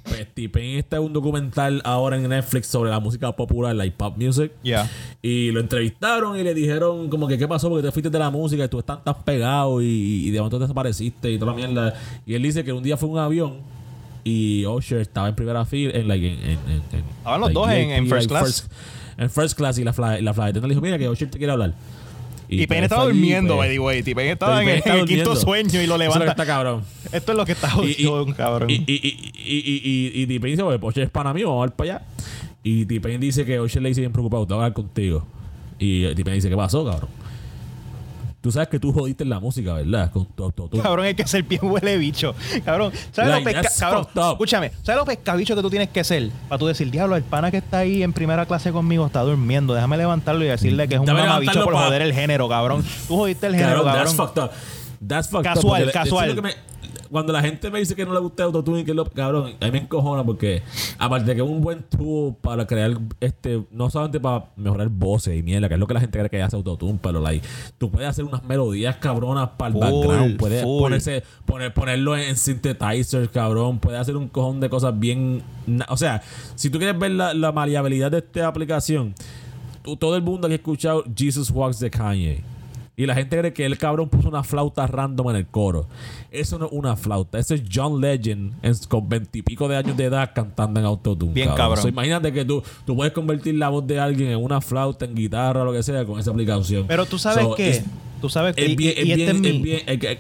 [0.08, 4.16] Pues T-Pain está en un documental ahora en Netflix sobre la música popular, like pop
[4.18, 4.52] music.
[4.64, 4.90] Ya.
[5.22, 8.30] Y lo entrevistaron y le dijeron como que qué pasó porque te fuiste de la
[8.30, 9.86] música y tú estás tan pegado y,
[10.28, 11.94] y de momento desapareciste y toda la mierda.
[12.26, 13.58] Y él dice que un día fue un avión
[14.24, 16.60] y Usher estaba en primera fila, en like en, en,
[16.92, 18.70] en- Estaban los like, dos en- en first like, class.
[19.18, 21.54] en first class y la fly, la attendant le dijo, mira que Usher te quiere
[21.54, 21.74] hablar.
[22.50, 24.04] Y pues, Payne estaba durmiendo, pues, by the way.
[24.04, 26.32] T-Pain estaba en, el- quinto sueño y lo Eso es lo que levanta.
[26.32, 26.84] está cabrón.
[27.12, 28.70] Esto es lo que está Y, y, jodido, cabrón.
[28.70, 31.66] y, y, y, y, y, y, y dice, oye, Usher es pana mío, vamos a
[31.68, 32.06] ver para allá.
[32.64, 35.26] Y T-Pain dice que Usher le dice bien preocupado, te voy a hablar contigo.
[35.80, 37.10] Y T-Pain dice, ¿qué pasó, cabrón?
[38.40, 40.12] Tú sabes que tú jodiste la música, ¿verdad?
[40.12, 40.82] Con tu autotune.
[40.82, 42.34] Cabrón, hay que ser bien huele bicho.
[42.64, 44.32] Cabrón, ¿sabes Like, lo pesca that's cabrón, fucked up.
[44.34, 46.30] escúchame, ¿sabes lo pescabicho que tú tienes que ser?
[46.48, 49.74] Para tú decir, diablo, el pana que está ahí en primera clase conmigo está durmiendo.
[49.74, 52.48] Déjame levantarlo y decirle que es un Déjame mamabicho levantarlo por pa- joder el género,
[52.48, 52.86] cabrón.
[53.08, 54.06] Tú jodiste el género, Cabrón, cabrón.
[54.06, 54.52] that's fucked up.
[55.08, 55.92] That's fucked Casual, up.
[55.92, 56.30] casual.
[56.30, 56.54] es me-
[57.10, 59.66] cuando la gente me dice que no le gusta el autotune, que lo cabrón, a
[59.66, 60.62] mí me encojona porque
[60.98, 65.38] aparte de que es un buen tool para crear este, no solamente para mejorar voces
[65.38, 67.46] y mierda, que es lo que la gente cree que hace autotune, pero like,
[67.78, 70.80] tú puedes hacer unas melodías cabronas para el Full, background, puedes full.
[70.82, 75.44] ponerse, poner, ponerlo en synthesizer, cabrón, puedes hacer un cojón de cosas bien,
[75.90, 76.22] o sea,
[76.56, 79.14] si tú quieres ver la, la maleabilidad de esta aplicación,
[80.00, 82.57] todo el mundo que ha escuchado Jesus Walks de Kanye.
[83.00, 85.88] Y la gente cree que el cabrón puso una flauta random en el coro.
[86.32, 87.38] Eso no es una flauta.
[87.38, 91.32] Eso es John Legend en- con veintipico de años de edad cantando en autotune.
[91.32, 91.88] Bien cabrón.
[91.88, 95.62] Imagínate que tú, tú puedes convertir la voz de alguien en una flauta, en guitarra
[95.62, 96.86] o lo que sea con esa aplicación.
[96.88, 97.84] Pero tú sabes So, que es-
[98.20, 100.20] tú sabes que Es bien, es es.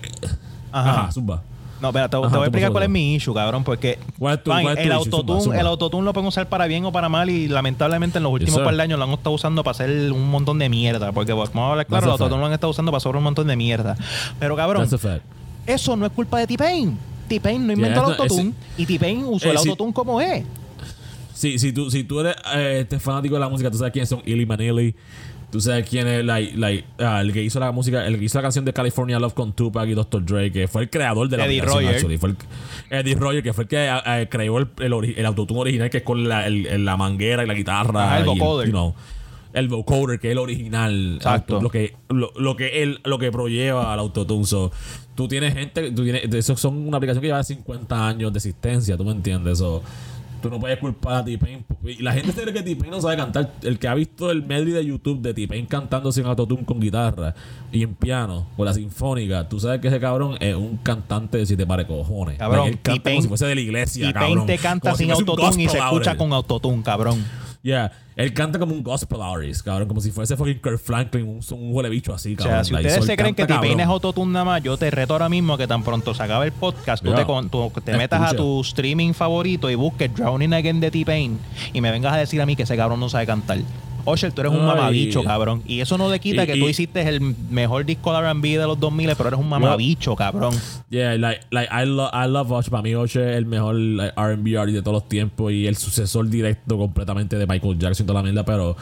[0.71, 1.41] Ajá, zumba.
[1.82, 4.43] No, espera, te, voy a ¿qué explicar cuál es mi issue, cabrón, porque ¿Cuál es
[4.43, 7.07] tu- fine, cuál es tu el, autotune, el lo pueden usar para bien o para
[7.07, 10.11] mal y lamentablemente en los últimos par de años lo han estado usando para hacer
[10.11, 12.71] un montón de mierda, porque pues, vamos a hablar claro, el autotune lo han estado
[12.71, 13.95] usando para sobre un montón de mierda.
[14.39, 14.88] Pero cabrón,
[15.67, 16.97] eso no es culpa de T-Pain.
[17.28, 20.45] T-Pain no inventó Yeah, el autotune y T-Pain usó Eh, el autotune como es.
[21.34, 24.09] si, si, tú, si tú eres eh, este fanático de la música, tú sabes quiénes
[24.09, 24.95] son Illy Manili.
[25.49, 28.37] Tú sabes quién es like, like, ah, el que hizo la música, el que hizo
[28.37, 30.25] la canción de California Love con Tupac y Dr.
[30.25, 31.95] Dre, que fue el creador de la Eddie aplicación, Roger.
[31.95, 32.17] actually.
[32.17, 32.37] Fue el-
[32.89, 35.89] Eddie Roger, que fue el que ah, ah, creó el, el, ori- el autotune original,
[35.89, 38.17] que es con la, el- la manguera y la guitarra.
[38.19, 38.67] El y vocoder.
[38.67, 38.93] you know,
[39.53, 41.15] el vocoder, que es el original.
[41.15, 41.53] Exacto.
[41.55, 44.45] auto- lo que, lo, lo que él, lo que prolleva al autotune.
[44.45, 44.71] So,
[45.15, 48.97] tú tienes gente, tú tienes, esos son una aplicación que lleva 50 años de existencia,
[48.97, 49.59] ¿tú me entiendes?
[49.59, 49.81] So,
[50.41, 51.65] Tú no puedes culpar a T-Pain.
[51.83, 53.53] Y la gente se cree que T-Pain no sabe cantar.
[53.63, 57.33] El que ha visto el medley de YouTube de T-Pain cantando sin autotune con guitarra
[57.71, 61.45] y en piano, con la sinfónica, tú sabes que ese cabrón es un cantante de
[61.45, 62.38] siete pares cojones.
[62.38, 64.33] Cabrón, él canta T-Pain- como si fuese de la iglesia, cabrón.
[64.35, 67.25] Pain te canta Como si sin un autotune y se escucha con autotune, cabrón.
[67.64, 69.88] Yeah, él canta como un gospel artist, cabrón.
[69.88, 72.53] Como si fuese fucking Kirk Franklin, un, un huele bicho así, O cabrón.
[72.53, 73.93] sea, si ustedes se creen que canta T-Pain es cabrón.
[73.93, 77.03] autotune nada más, yo te reto ahora mismo que tan pronto se acabe el podcast,
[77.03, 77.18] tú Ya.
[77.18, 78.38] te, tú te metas a Escucha.
[78.38, 81.38] tu streaming favorito y busques Drowning Again de T-Pain
[81.74, 83.58] y me vengas a decir a mí que ese cabrón no sabe cantar.
[84.10, 84.66] Osher, tú eres un Ay.
[84.68, 85.62] mamabicho, cabrón.
[85.68, 88.58] Y eso no le quita Y- que tú y- hiciste el mejor disco de R&B
[88.58, 90.53] de los 2000, pero eres un mamabicho, cabrón.
[90.89, 92.72] Yeah, like, like I, lo- I love Usher.
[92.72, 95.76] Para mí, Usher es el mejor like, RB artist de todos los tiempos y el
[95.76, 98.45] sucesor directo completamente de Michael Jackson y toda la mierda.
[98.45, 98.78] Pero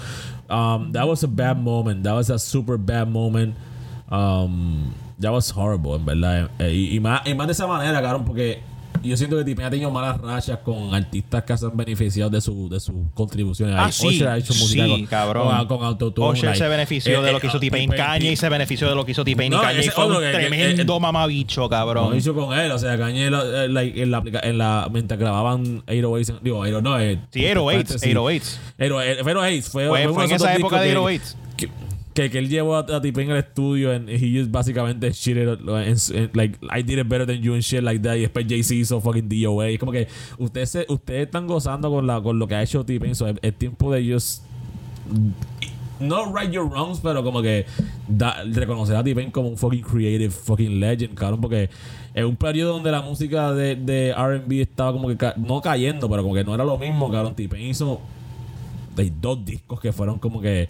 [0.50, 2.04] um, that was a bad moment.
[2.04, 3.56] That was a super bad moment.
[4.12, 6.50] Um, that was horrible, en verdad.
[6.60, 8.62] Eh, y, y más, y más de esa manera, cabrón, porque
[9.06, 12.42] yo siento que T-Pain ha tenido malas rachas con artistas que se han beneficiado de
[12.42, 13.76] su de sus contribuciones.
[13.78, 15.68] Ah, Ahí sí, ha hecho música sí, con, cabrón.
[15.68, 16.28] con, con autotune.
[16.30, 18.90] Osher like, se benefició eh, de lo eh, que hizo T-Pain T-Pain- Kanye se benefició
[18.90, 22.16] de lo que hizo y No, fue otro un que- tremendo eh, mamabicho, Lo cabrón.
[22.18, 22.98] hizo con él, o sea,
[23.32, 24.58] lo- eh, en la en
[24.90, 28.10] mientras grababan 808, en- digo, 808, no, eh, Sí, 808, Fantasy.
[28.12, 28.60] 808.
[28.78, 31.36] 808, fue 808, fue, Fue- fue de en esa época de discos 808.
[31.58, 31.70] Que,
[32.16, 35.60] que, que él llevó a, a T-Pain al estudio and he just básicamente shit it,
[35.68, 38.46] en- en- like I did it better than you and shit like that y después
[38.48, 40.08] Jay-Z hizo fucking DOA es como que
[40.40, 43.92] ustedes ustedes están gozando con la con lo que ha hecho T-Pain so es, tiempo
[43.92, 44.42] de ellos
[46.00, 47.66] no right your wrongs, pero como que
[48.08, 51.70] da- reconocer a T-Pain como un fucking creative fucking legend, cabrón, porque
[52.14, 56.22] es un periodo donde la música de, de R&B estaba como que no cayendo, pero
[56.24, 57.34] como que no era lo mismo, cabrón.
[57.36, 58.02] T-Pain hizo
[58.96, 60.68] de dos discos que fueron como que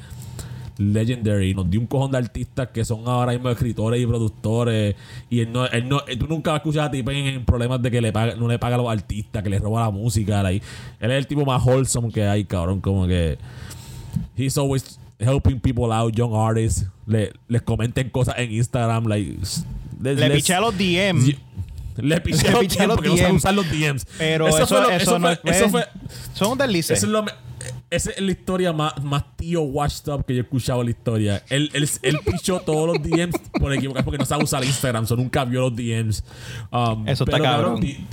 [0.77, 1.53] legendary.
[1.53, 4.95] Nos dio un cojón de artistas que son ahora mismo escritores y productores.
[5.29, 7.91] Y él no, él no, tú nunca vas a escuchar a T-Pain en problemas de
[7.91, 10.41] que le paga, no le paga a los artistas, que le roba la música.
[10.43, 10.65] like.
[10.99, 12.81] Él es el tipo más wholesome que hay, cabrón.
[12.81, 13.37] Como que
[14.37, 16.85] he's always helping people out, young artists.
[17.07, 19.05] Le, les comenten cosas en Instagram.
[19.07, 19.65] Like, les-
[20.01, 21.35] Le les- piché a los DM.
[21.97, 23.35] Le piché Le a los piché DMs los porque no DMs.
[23.37, 24.05] usar los DMs.
[24.17, 25.85] Pero eso, fue lo- eso, no fue- eso fue
[26.33, 26.93] Son un deslice.
[26.93, 27.23] eso es lo
[27.95, 30.91] esa es la historia más, más tío washed up que yo he escuchado en la
[30.91, 31.43] historia.
[31.49, 35.15] Él, él, él pichó todos los DMs por equivocar porque no sabe usar Instagram, so
[35.15, 36.23] nunca vio los DMs.
[36.71, 37.79] Um, Eso está pero, cabrón.
[37.79, 38.05] ti-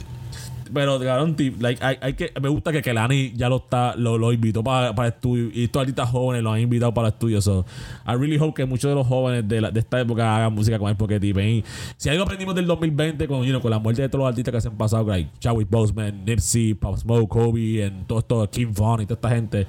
[0.73, 4.33] pero cabrón, like, hay, hay que, me gusta que Kelani ya lo está, lo, lo
[4.33, 7.41] invitó para, para estudio y estos artistas jóvenes lo han invitado para el estudio.
[7.41, 7.65] So,
[8.07, 10.79] I really hope que muchos de los jóvenes de, la- de esta época hagan música
[10.79, 11.65] con él porque T-Pain,
[11.97, 14.53] si algo aprendimos del 2020 con, you know, con la muerte de todos los artistas
[14.55, 18.73] que se han pasado, like Chadwick Boseman, Nipsey, Pop Smoke, Kobe, and todo esto, Kim
[18.73, 19.67] Von y toda esta gente,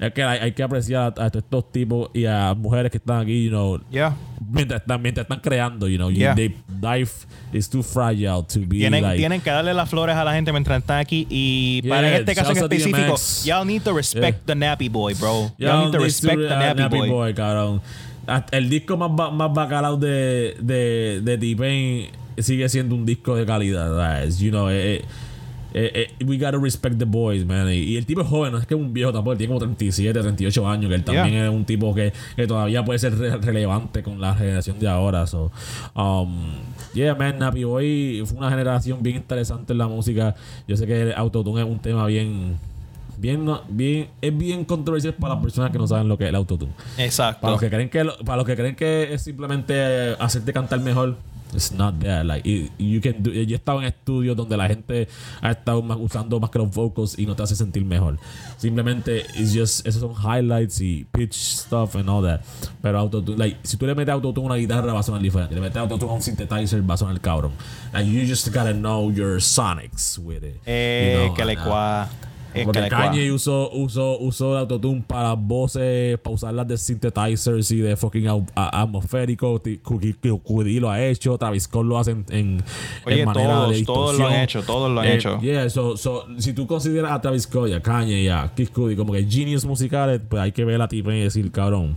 [0.00, 3.20] es que hay, hay que apreciar a, a estos tipos y a mujeres que están
[3.22, 4.14] aquí, you know, Yeah.
[4.50, 6.34] mientras están, mientras están creando, you know, you- Yeah.
[6.34, 10.24] they- life is too fragile to be Tienen, like, tienen que darle las flores a
[10.24, 11.26] la gente mientras están aquí.
[11.30, 14.46] Y Yeah, para este caso en to específico, y'all need to respect Yeah.
[14.46, 15.52] the nappy boy, bro.
[15.58, 17.34] Ya Y'all need to respect disco, the ah, nappy, boy.
[17.34, 17.80] cabrón.
[18.26, 22.08] Hasta El disco más, ba- más bacalao de, de, de T-Pain
[22.38, 24.26] sigue siendo un disco de calidad.
[24.38, 25.04] You know, eh,
[25.74, 27.68] eh, eh, we gotta respect the boys, man.
[27.68, 29.60] Y, y el tipo es joven, no es que es un viejo tampoco, tiene como
[29.60, 31.44] 37, 38 años, que él también Yeah.
[31.46, 35.26] es un tipo que, que todavía puede ser re- relevante con la generación de ahora.
[35.26, 35.50] So,
[35.94, 36.52] um,
[36.94, 40.34] yeah, man, Nappy Boy fue una generación bien interesante en la música.
[40.66, 42.56] Yo sé que el autotune es un tema bien
[43.18, 46.36] bien, bien es bien controversial para las personas que no saben lo que es el
[46.36, 46.72] autotune.
[46.98, 47.40] Exacto.
[47.40, 49.74] Para los que creen que lo- para los que creen que es simplemente
[50.18, 51.16] hacerte cantar mejor,
[51.54, 52.24] it's not that.
[52.24, 55.08] Like it- you can do- yo he estado en estudios donde la gente
[55.40, 58.18] ha estado más- usando más que los vocals y no te hace sentir mejor.
[58.58, 62.40] Simplemente it's just esos son highlights y pitch stuff and all that.
[62.82, 65.54] Pero autotune, like si tú le metes autotune a una guitarra va a sonar diferente.
[65.54, 67.52] Le metes autotune a un synthesizer va a sonar cabrón.
[67.92, 70.60] Like you just gotta know your sonics with it.
[70.66, 72.08] Eh, you know, que le and,
[72.64, 72.88] porque cua.
[72.88, 78.26] Kanye usó, usó, usó el autotune para voces, para usarlas de synthesizers y de fucking
[78.54, 79.60] atmosférico.
[79.82, 82.64] Cudi lo ha hecho, Travis Scott lo hace en, en,
[83.04, 85.40] Oye, en manera todos, de todos lo han hecho, todos lo han Eh, hecho.
[85.40, 88.68] Yeah, so, so, si tú consideras a Travis Scott y a Kanye y a Kid
[88.70, 91.96] Cudi como que genius musicales, pues hay que ver a ti y decir, cabrón.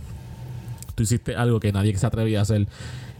[0.94, 2.66] tú hiciste algo que nadie se atrevía a hacer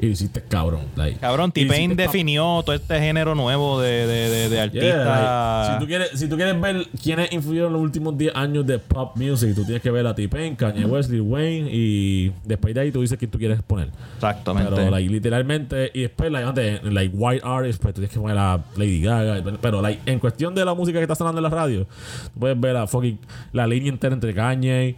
[0.00, 0.82] y lo hiciste cabrón.
[0.96, 5.06] Like, Cabrón, T-Pain definió todo este género nuevo de, de, de, de Yeah, artistas.
[5.06, 8.78] like, si, tú quieres, si tú quieres ver quiénes influyeron los últimos 10 años de
[8.78, 12.80] pop music, tú tienes que ver a T-Pain, Kanye West, Lil Wayne y después de
[12.80, 13.90] ahí tú dices quién tú quieres poner.
[14.16, 14.70] Exactamente.
[14.74, 18.38] Pero, like, literalmente, y después, like, antes, like, white artists, pues tú tienes que poner
[18.38, 19.42] a Lady Gaga.
[19.60, 21.86] Pero, like, en cuestión de la música que está sonando en la radio,
[22.32, 23.18] tú puedes ver la fucking,
[23.52, 24.96] la línea entera entre Kanye,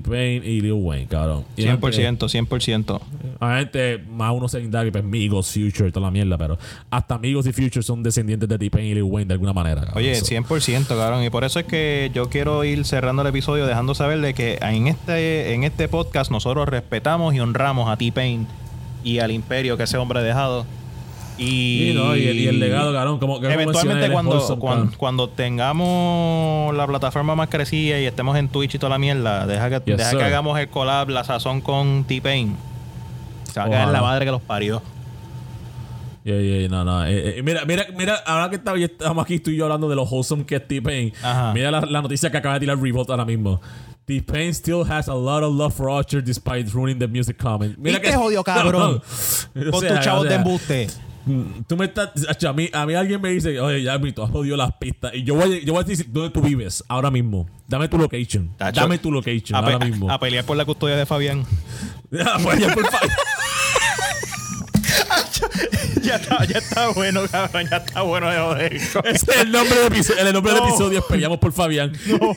[0.00, 1.44] T-Pain y Lil Wayne, cabrón.
[1.56, 3.00] Y 100%, 100%.
[3.40, 6.58] Obviamente, más uno se indaga, pues Migos, Future toda la mierda, pero
[6.90, 9.80] hasta Migos y Future son descendientes de T-Pain y Lil Wayne de alguna manera.
[9.82, 9.98] cabrón.
[9.98, 11.24] Oye, So, 100%, cabrón.
[11.24, 14.58] Y por eso es que yo quiero ir cerrando el episodio dejando saber de que
[14.62, 18.46] en este, en este podcast nosotros respetamos y honramos a T-Pain
[19.02, 20.66] y al imperio que ese hombre ha dejado.
[21.40, 26.74] Y, Y, no, y, el, y el legado, cabrón, como que Eventualmente cuando, cuando, tengamos
[26.74, 29.96] la plataforma más crecida y estemos en Twitch y toda la mierda, deja que, Yes,
[29.96, 32.56] deja que hagamos el collab, la sazón con T-Pain.
[33.50, 34.82] Se va a caer la madre que los parió.
[36.24, 37.06] Yeah, yeah, no, no.
[37.06, 40.12] Eh, eh, mira, mira, mira, ahora que estamos aquí tú y yo hablando de los
[40.12, 41.14] wholesome que es T-Pain.
[41.54, 43.60] Mira la, la noticia que acaba de tirar Revolt ahora mismo.
[44.04, 47.78] T-Pain still has a lot of love for Usher despite ruining the music comment.
[47.78, 49.00] Mira ¿Viste, jodido cabrón?
[49.54, 50.88] O Con sea, tus chavos o de embuste.
[51.30, 52.10] Mm, Tú me estás.
[52.46, 55.12] A mí, a mí alguien me dice, oye, ya tú has jodido las pistas.
[55.14, 57.48] Y yo voy, a- yo voy a decir dónde tú vives ahora mismo.
[57.68, 58.54] Dame tu location.
[58.56, 60.10] Tacho, Dame tu location A, pe- ahora mismo.
[60.10, 61.44] a pelear por la custodia de Fabián.
[62.10, 63.08] Ya, pues, ya, por favor.
[66.02, 67.66] ya, está, ya está bueno, cabrón.
[67.70, 68.74] Ya está bueno de joder.
[69.04, 70.20] Ese es el nombre del episodio.
[70.26, 70.68] El nombre del No.
[70.68, 71.92] episodio es Peleamos por Fabián.
[72.06, 72.18] No.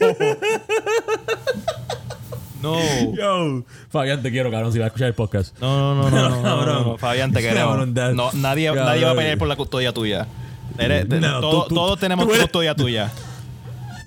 [2.63, 5.57] Yo, Fabián, te quiero, cabrón, si vas a escuchar el podcast.
[5.59, 6.83] No, no, no, no, no, no, Cabrón.
[6.87, 7.87] no, Fabián, te queremos.
[7.87, 8.85] No, nadie, Cabrón.
[8.85, 10.27] nadie va a pelear por la custodia tuya.
[10.77, 13.11] Eres- te- No, todo- tú- tú- todos tenemos tú eres- custodia tuya.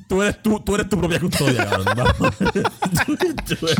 [0.08, 1.84] Tú eres, tú, tú eres tu propia custodia, cabrón.
[1.96, 2.36] Vamos.
[3.46, 3.76] Tú eres-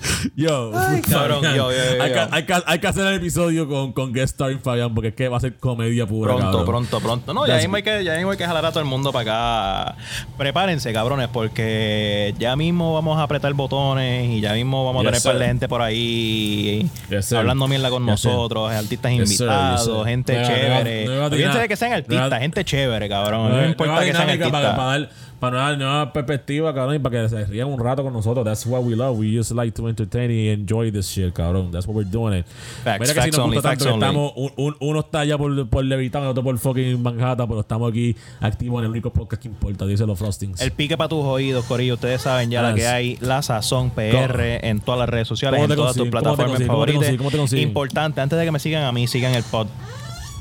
[0.36, 0.72] Yo,
[1.08, 2.12] cabrón, yo, yo, yo, hay.
[2.12, 5.14] Que, hay, que, hay que hacer el episodio con, con guest starring Fabián porque es
[5.14, 6.34] que va a ser comedia pura.
[6.34, 6.66] Pronto, cabrón.
[6.66, 7.34] pronto, pronto.
[7.34, 9.92] No, ya mismo, hay que, ya mismo hay que jalar a todo el mundo para
[9.92, 9.96] acá.
[10.36, 15.22] Prepárense, cabrones, porque ya mismo vamos a apretar botones y ya mismo vamos a tener
[15.22, 21.28] par de gente por ahí Yes, hablando mierda con Yes, nosotros, artistas invitados, gente chévere.
[21.30, 23.50] dina- de que sean artistas, gente chévere, cabrón.
[23.50, 24.50] No importa que sean para, artistas.
[24.76, 25.10] para dar
[25.40, 28.44] para dar nueva perspectiva, cabrón, y para que se rían un rato con nosotros.
[28.44, 29.18] That's what we love.
[29.18, 31.70] We just like to entertain and enjoy this shit, cabrón.
[31.70, 32.46] That's what we're doing it.
[32.84, 34.06] Facts, Mira que facts si nos only, gusta facts tanto que only.
[34.06, 37.60] estamos, un, un- uno está allá por, por Levittown, el otro por fucking Manhattan, pero
[37.60, 40.60] estamos aquí activos en el único podcast que importa, dice los Frostings.
[40.60, 41.94] El pique para tus oídos, Corillo.
[41.94, 43.16] Ustedes saben ya la que hay.
[43.20, 47.12] La Sazón PR en todas las redes sociales, ¿Cómo en todas tus plataformas favoritas.
[47.52, 49.66] Importante, antes de que me sigan a mí, sigan el pod.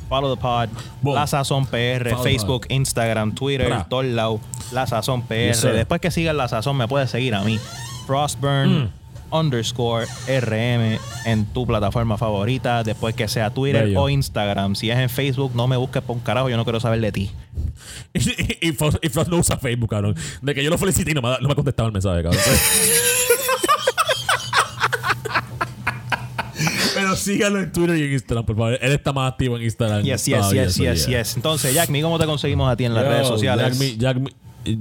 [0.09, 0.69] Follow the pod.
[1.01, 1.15] Boom.
[1.15, 3.85] La Sazón PR, Follow Facebook, Instagram, Twitter, Bra.
[3.89, 4.41] todos lados.
[4.71, 5.47] La Sazón PR.
[5.53, 5.61] Yes.
[5.63, 7.59] Después que sigan La Sazón, me puedes seguir a mí.
[8.05, 8.83] Frostburn.
[8.83, 8.89] Mm.
[9.31, 14.03] Underscore RM en tu plataforma favorita, después que sea Twitter Bello.
[14.03, 14.75] o Instagram.
[14.75, 17.11] Si es en Facebook, no me busques por un carajo, yo no quiero saber de
[17.11, 17.31] ti.
[18.13, 18.19] y,
[18.69, 20.15] y, Frost, y Frost no usa Facebook, cabrón.
[20.41, 22.21] De que yo lo felicité y no me, ha- no me ha contestado el mensaje,
[22.23, 22.39] cabrón.
[26.95, 28.79] Pero síganlo en Twitter y en Instagram, por favor.
[28.81, 30.01] Él está más activo en Instagram.
[30.03, 31.35] Yes, yes, yes, yes, yes.
[31.35, 33.77] Entonces, Jack, ¿mi ¿cómo te conseguimos a ti en las redes sociales?
[33.77, 34.31] Jack, Mi- Jack, Mi-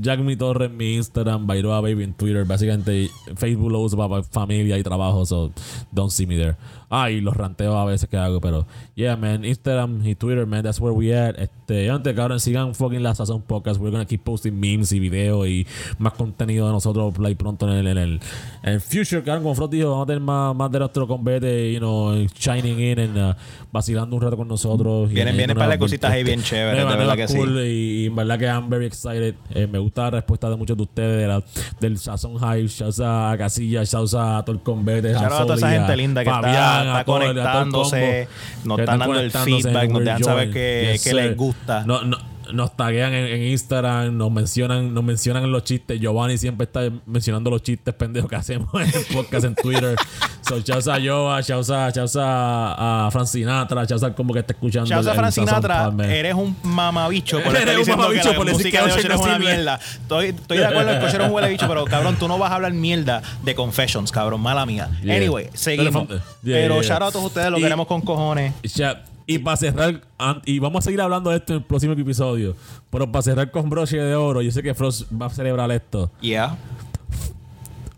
[0.01, 2.45] Jack Mi Torres en mi Instagram, Bairoa Baby en Twitter.
[2.47, 5.53] Básicamente, Facebook lo uso para familia y trabajo, so
[5.93, 6.55] don't see me there.
[7.03, 10.63] Ah, y los ranteos a veces que hago, pero yeah, man, Instagram y Twitter, man,
[10.63, 11.35] that's where we at.
[11.39, 13.81] Este, antes, cabrón, sigan fucking la Sazón Podcast.
[13.81, 15.67] We're gonna keep posting memes y videos y
[15.99, 18.21] más contenido de nosotros like, pronto en el, en el,
[18.63, 19.43] en el future, cabrón.
[19.43, 22.99] Como Frot dijo, vamos a tener más, más de nuestro combate, you know, shining in
[23.01, 23.35] and uh,
[23.73, 25.09] vacilando un rato con nosotros.
[25.11, 27.27] Vienen- en vienen una- par de cositas ahí bien este, chéveres, nueva- de verdad nueva
[27.27, 27.37] que sí.
[27.39, 29.35] cool, y, y en verdad que I'm very excited.
[29.55, 31.43] Eh, me gusta la respuesta de muchos de ustedes de la,
[31.81, 35.55] del Sazón Hype, shouts a Casilla, shouts a todo el convete, Shout out a toda
[35.57, 38.29] esa gente linda que Fabián, está el conectándose,
[38.65, 41.85] nos están dando el feedback, nos dejan saber que- les gusta.
[41.87, 42.19] No, no,
[42.55, 46.01] nos taguean en, en Instagram, nos mencionan, nos mencionan en los chistes.
[46.01, 49.97] Giovanni siempre está mencionando los chistes pendejos que hacemos en el podcast en Twitter.
[50.41, 54.53] so, shouts a Joa, shouts a, a, a Fran Sinatra, shouts al combo que está
[54.53, 54.89] escuchando.
[54.89, 56.11] Chauza el- el Fran Sazón Sinatra, Pod, man.
[56.11, 59.09] eres un mamabicho por Eres un mamabicho que la por decir que de Usher es
[59.19, 59.81] no una mierda.
[60.03, 62.51] Estoy, estoy de acuerdo en que es un huele bicho, pero cabrón, tú no vas
[62.53, 64.89] a hablar mierda de Confessions, cabrón, mala mía.
[65.03, 65.17] Yeah.
[65.17, 66.07] Anyway, seguimos.
[66.07, 68.53] Pero, yeah, pero yeah, shout out a todos ustedes, lo Y- queremos con cojones.
[68.75, 70.03] Ya, y para cerrar,
[70.45, 72.55] y vamos a seguir hablando de esto en el próximo episodio,
[72.91, 76.11] pero para cerrar con broche de oro, yo sé que Frost va a celebrar esto.
[76.21, 76.57] Yeah.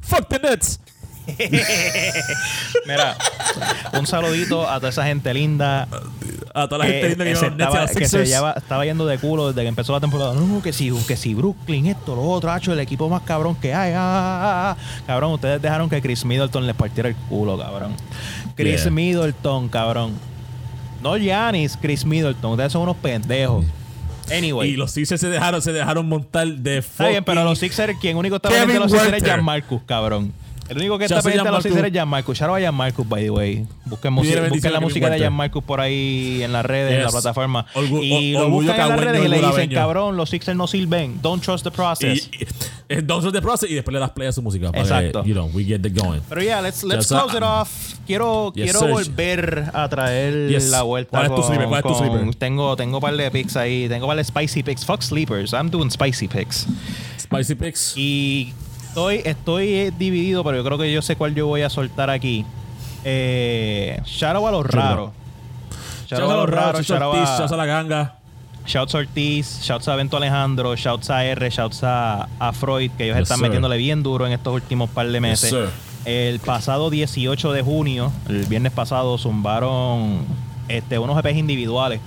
[0.01, 0.81] Fuck the Nets.
[2.87, 3.17] Mira,
[3.99, 5.89] un saludito a toda esa gente linda.
[6.55, 8.85] a toda la gente que, linda que, se iba a estaba, que se lleva- estaba
[8.85, 10.35] yendo de culo desde que empezó la temporada.
[10.35, 13.75] No, que si, que si Brooklyn, esto, lo otro, hacho, el equipo más cabrón que
[13.75, 13.93] hay.
[13.93, 15.03] ah, ah, ah.
[15.07, 17.95] Cabrón, ustedes dejaron que Chris Middleton les partiera el culo, cabrón.
[18.55, 18.91] Chris Yeah.
[18.93, 20.13] Middleton, cabrón.
[21.07, 22.53] No Giannis, Chris Middleton.
[22.53, 23.65] Ustedes son unos pendejos.
[24.37, 24.71] Anyway.
[24.71, 27.97] Y los Sixers se dejaron, se dejaron montar de Está bien, pero fucking- los Sixers,
[28.01, 29.29] quien único pendiente de los Sixers es.
[29.29, 30.33] Jan Marcus, cabrón.
[30.69, 32.39] El único que está a pendiente de los Sixers es Jan Marcus.
[32.39, 33.67] Shout out a Jan Marcus, by the way.
[33.85, 37.11] Busquen, música- busquen la a música de Marcus por ahí en las redes, en la
[37.11, 37.67] plataforma.
[37.75, 41.21] Orgu- y lo buscan en las redes y le dicen, cabrón, los Sixers no sirven.
[41.23, 42.29] Don't trust the process.
[42.33, 42.47] y-
[42.89, 44.71] es Don't Trust the Process y después le das play a su música.
[44.73, 45.23] Exacto.
[45.25, 46.21] Que, you know, we get it going.
[46.29, 47.69] Pero ya, let's, close it off.
[48.07, 50.71] Quiero, Yes, quiero volver a traer Yes.
[50.71, 51.67] la vuelta ¿Cuál es tu con, sleeper?
[51.67, 52.35] ¿Cuál es tu sleeper?
[52.37, 53.89] Tengo, tengo un par de picks ahí.
[53.89, 54.85] Tengo un par de spicy picks.
[54.85, 55.53] Fuck sleepers.
[55.53, 56.67] I'm doing spicy picks.
[57.19, 57.95] Spicy Picks.
[57.97, 58.53] Y
[58.97, 62.09] estoy, estoy eh, dividido, pero yo creo que yo sé cuál yo voy a soltar
[62.11, 62.45] aquí.
[63.05, 65.11] Eh, shout out a los raros.
[66.09, 68.15] Shout out a los raros, shout out Shout out a la ganga.
[68.67, 73.05] shouts a Ortiz, shouts a Bento Alejandro, shouts a R, shouts a, a Freud, que
[73.05, 73.43] ellos Yes, están sir.
[73.49, 75.55] metiéndole bien duro en estos últimos par de meses.
[76.05, 80.25] el pasado 18 de junio, el viernes pasado, zumbaron
[80.69, 82.01] este, unos EPs individuales,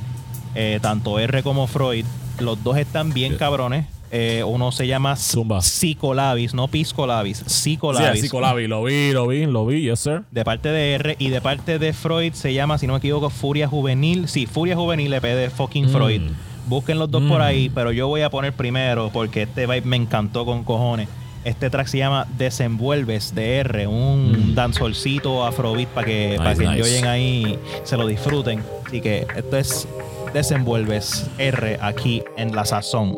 [0.56, 2.06] eh, tanto R como Freud.
[2.40, 3.40] Los dos están bien Yeah.
[3.40, 3.86] cabrones.
[4.12, 5.62] Eh, uno se llama Zumba.
[5.62, 8.22] Psicolabis, no Piscolabis, Sí, Psicolabis.
[8.22, 8.68] Psicolabi.
[8.68, 9.82] Lo vi, lo vi, lo vi.
[9.82, 10.24] Yes, sir.
[10.32, 13.30] de parte de R y de parte de Freud se llama, si no me equivoco,
[13.30, 14.28] Furia Juvenil.
[14.28, 15.90] Sí, Furia Juvenil EP de fucking Mm.
[15.90, 16.22] Freud.
[16.68, 17.30] Busquen los dos Mm.
[17.30, 21.08] por ahí, pero yo voy a poner primero porque este vibe me encantó con cojones.
[21.46, 24.56] Este track se llama Desenvuelves de R, un Mm.
[24.56, 26.82] danzolcito afrobeat para que, para Nice, que nice.
[26.84, 28.62] oyen ahí, se lo disfruten.
[28.86, 29.88] Así que esto es
[30.34, 33.16] Desenvuelves R aquí en La Sazón.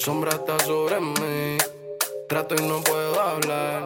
[0.00, 1.58] Sombra está sobre mí.
[2.26, 3.84] Trato y no puedo hablar.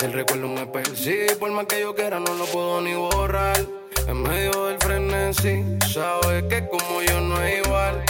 [0.00, 1.34] El recuerdo me persigue.
[1.36, 3.58] Por más que yo quiera, no lo puedo ni borrar.
[4.06, 8.04] En medio del frenesí, sabes que como yo no es igual.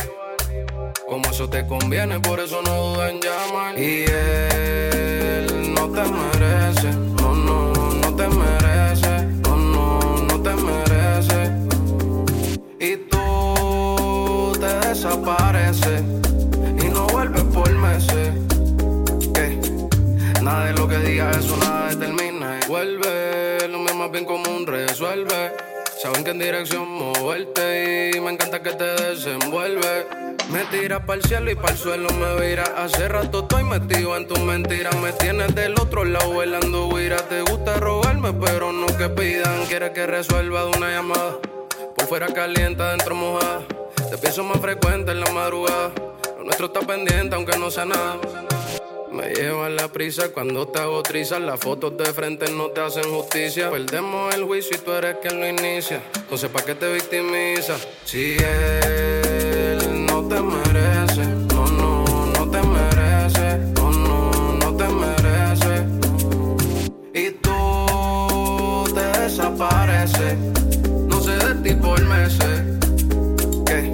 [1.08, 3.78] Como eso te conviene, por eso no duda en llamar.
[3.78, 7.05] Y él no te merece.
[24.16, 25.52] Bien como un resuelve.
[26.00, 30.06] Saben que en dirección moverte y me encanta que te desenvuelve.
[30.50, 32.64] Me tiras para el cielo y para el suelo me vira.
[32.78, 34.96] Hace rato estoy metido en tus mentiras.
[34.96, 37.18] Me tienes del otro lado bailando guira.
[37.28, 39.66] Te gusta rogarme, pero no que pidan.
[39.66, 41.36] Quieres que resuelva de una llamada.
[41.94, 43.60] Por fuera caliente, adentro mojada.
[44.10, 45.92] Te pienso más frecuente en la madrugada.
[46.38, 48.16] Lo nuestro está pendiente, aunque no sea nada.
[49.16, 51.40] Me lleva la prisa cuando te hago trizas.
[51.40, 53.70] Las fotos de frente no te hacen justicia.
[53.70, 56.02] Perdemos el juicio y tú eres quien lo inicia.
[56.14, 57.88] Entonces, ¿para qué te victimizas?
[58.04, 65.84] Si él no te merece, no, no, no te merece, no, no, no te merece.
[67.14, 70.36] Y tú te desapareces.
[71.08, 72.60] No sé de ti por meses.
[73.64, 73.92] Que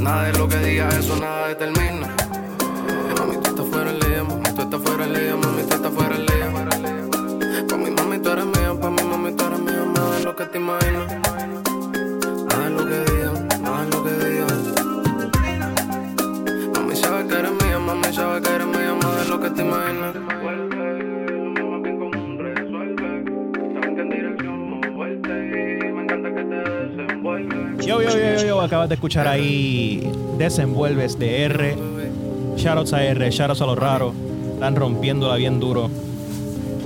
[0.00, 1.81] nada de lo que digas, eso nada determina.
[10.52, 11.08] Te imaginas.
[11.08, 11.16] De
[12.70, 13.56] lo que digan, de
[13.90, 14.60] lo que digan.
[16.74, 19.62] Mami, sabe que eres mía, mami, sabe que eres mía, nada de lo que te
[19.62, 20.14] imaginas.
[27.78, 31.76] Yo, yo, yo, yo, yo, acabas de escuchar ahí Desenvuelves de R.
[32.56, 34.14] Shoutouts a R, shoutouts a los raros.
[34.54, 35.90] Están rompiéndola bien duro.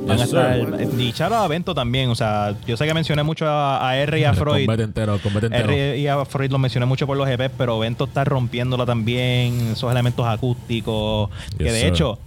[0.07, 0.59] Van a estar.
[0.99, 2.11] Y shoutouts a Bento también.
[2.11, 4.67] O sea, yo sé que mencioné mucho a, a R y a Freud.
[4.67, 5.71] Combate entero, el combate entero.
[5.71, 9.73] R y a Freud lo mencioné mucho por los EP, pero Bento está rompiéndola también.
[9.73, 11.31] Esos elementos acústicos.
[11.59, 11.89] que de sir.
[11.89, 12.19] hecho,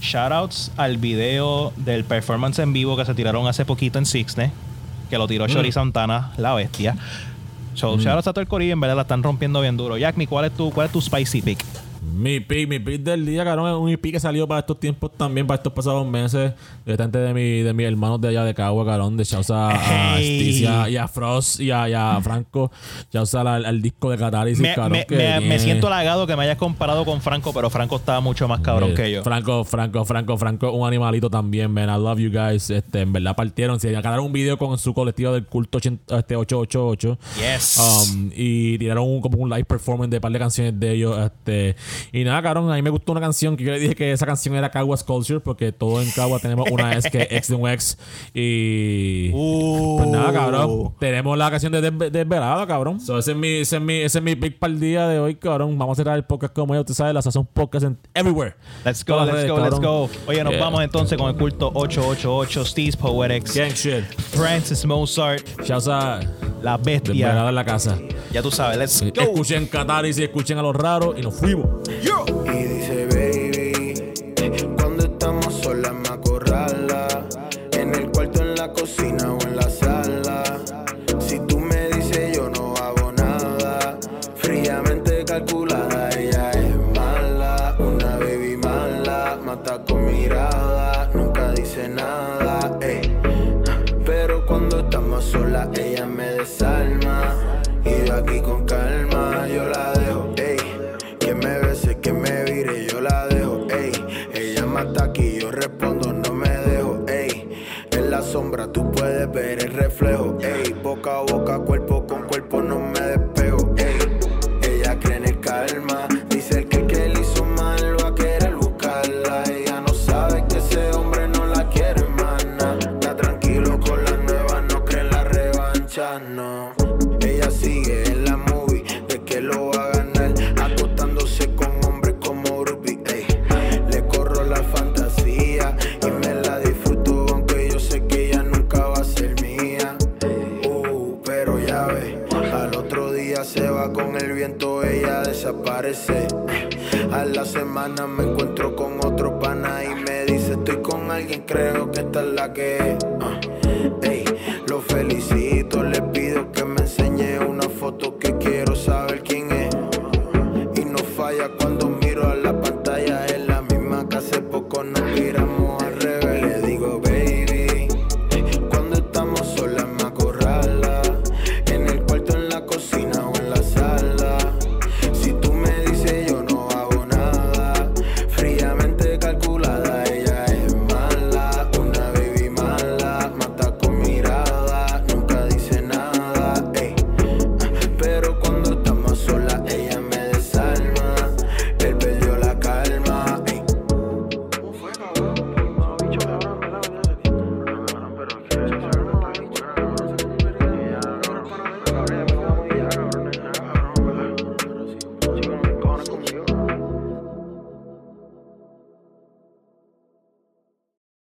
[0.00, 4.50] shoutouts al video del performance en vivo que se tiraron hace poquito en Sixne.
[5.10, 5.48] Que lo tiró Mm.
[5.50, 6.96] Shori Santana, la bestia.
[7.74, 9.96] So, shoutouts a todo el corillo, en verdad la están rompiendo bien duro.
[9.96, 11.64] Jack, ¿cuál es tu, cuál es tu spicy pick?
[12.02, 15.12] Mi pick, mi pick del día, cabrón, es un EP que salió para estos tiempos
[15.16, 16.52] también, para estos pasados meses.
[16.84, 20.66] Directamente de, mi, de mis hermanos de allá de Cagua, cabrón, de Chausa a Hey.
[20.90, 22.72] Y a Frost y a, y a Franco.
[23.12, 24.98] Chausa al, al disco de Catarsis, Me, cabrón.
[24.98, 28.48] me- que me- siento halagado que me hayas comparado con Franco, pero Franco estaba mucho
[28.48, 29.22] más cabrón Eh, que yo.
[29.22, 31.88] Franco, Franco, Franco, Franco, un animalito también, man.
[31.88, 32.68] I love you guys.
[32.68, 33.78] Este, en verdad partieron.
[33.78, 37.18] Se acabaron un video con su colectivo del culto 80 este, 888.
[37.36, 37.78] Yes.
[37.78, 41.16] Um, y tiraron un, como un live performance de un par de canciones de ellos.
[41.24, 41.76] Este,
[42.12, 44.26] Y nada, cabrón, a mí me gustó una canción que yo le dije que esa
[44.26, 47.68] canción era Caguas Culture porque todos en Cagua tenemos una es que ex de un
[47.68, 47.98] ex.
[48.34, 49.30] Y.
[49.32, 49.96] Uh.
[49.98, 50.94] Pues nada, cabrón.
[50.98, 53.00] Tenemos la canción de Desve- Desvelada, cabrón.
[53.00, 55.18] So, ese, es mi, ese, es mi, ese es mi pick para el día de
[55.18, 55.78] hoy, cabrón.
[55.78, 58.54] Vamos a cerrar el podcast como ya usted sabe, las Sazón Podcast en everywhere.
[58.84, 60.08] Let's go, let's redes, go, let's go.
[60.26, 60.60] Oye, nos Yeah.
[60.64, 64.04] vamos entonces con el culto 888, Steve's Poetics, Gang shit.
[64.34, 66.20] Francis Mozart, Shouts a
[66.62, 67.12] La Bestia.
[67.14, 67.98] Desvelada en la casa.
[68.32, 69.22] Ya tú sabes, let's go.
[69.22, 71.66] Escuchen Cataris y escuchen a los raros y nos fuimos.
[71.84, 74.14] Y dice, baby,
[74.78, 77.08] cuando estamos solas me acorrala.
[77.72, 80.44] En el cuarto, en la cocina o en la sala.
[81.18, 83.98] Si tú me dices, yo no hago nada.
[84.36, 87.76] Fríamente calculada, ella es mala.
[87.78, 91.10] Una baby mala, mata con mirada.
[91.12, 93.16] Nunca dice nada, ey.
[94.04, 97.11] Pero cuando estamos solas, ella me desarma.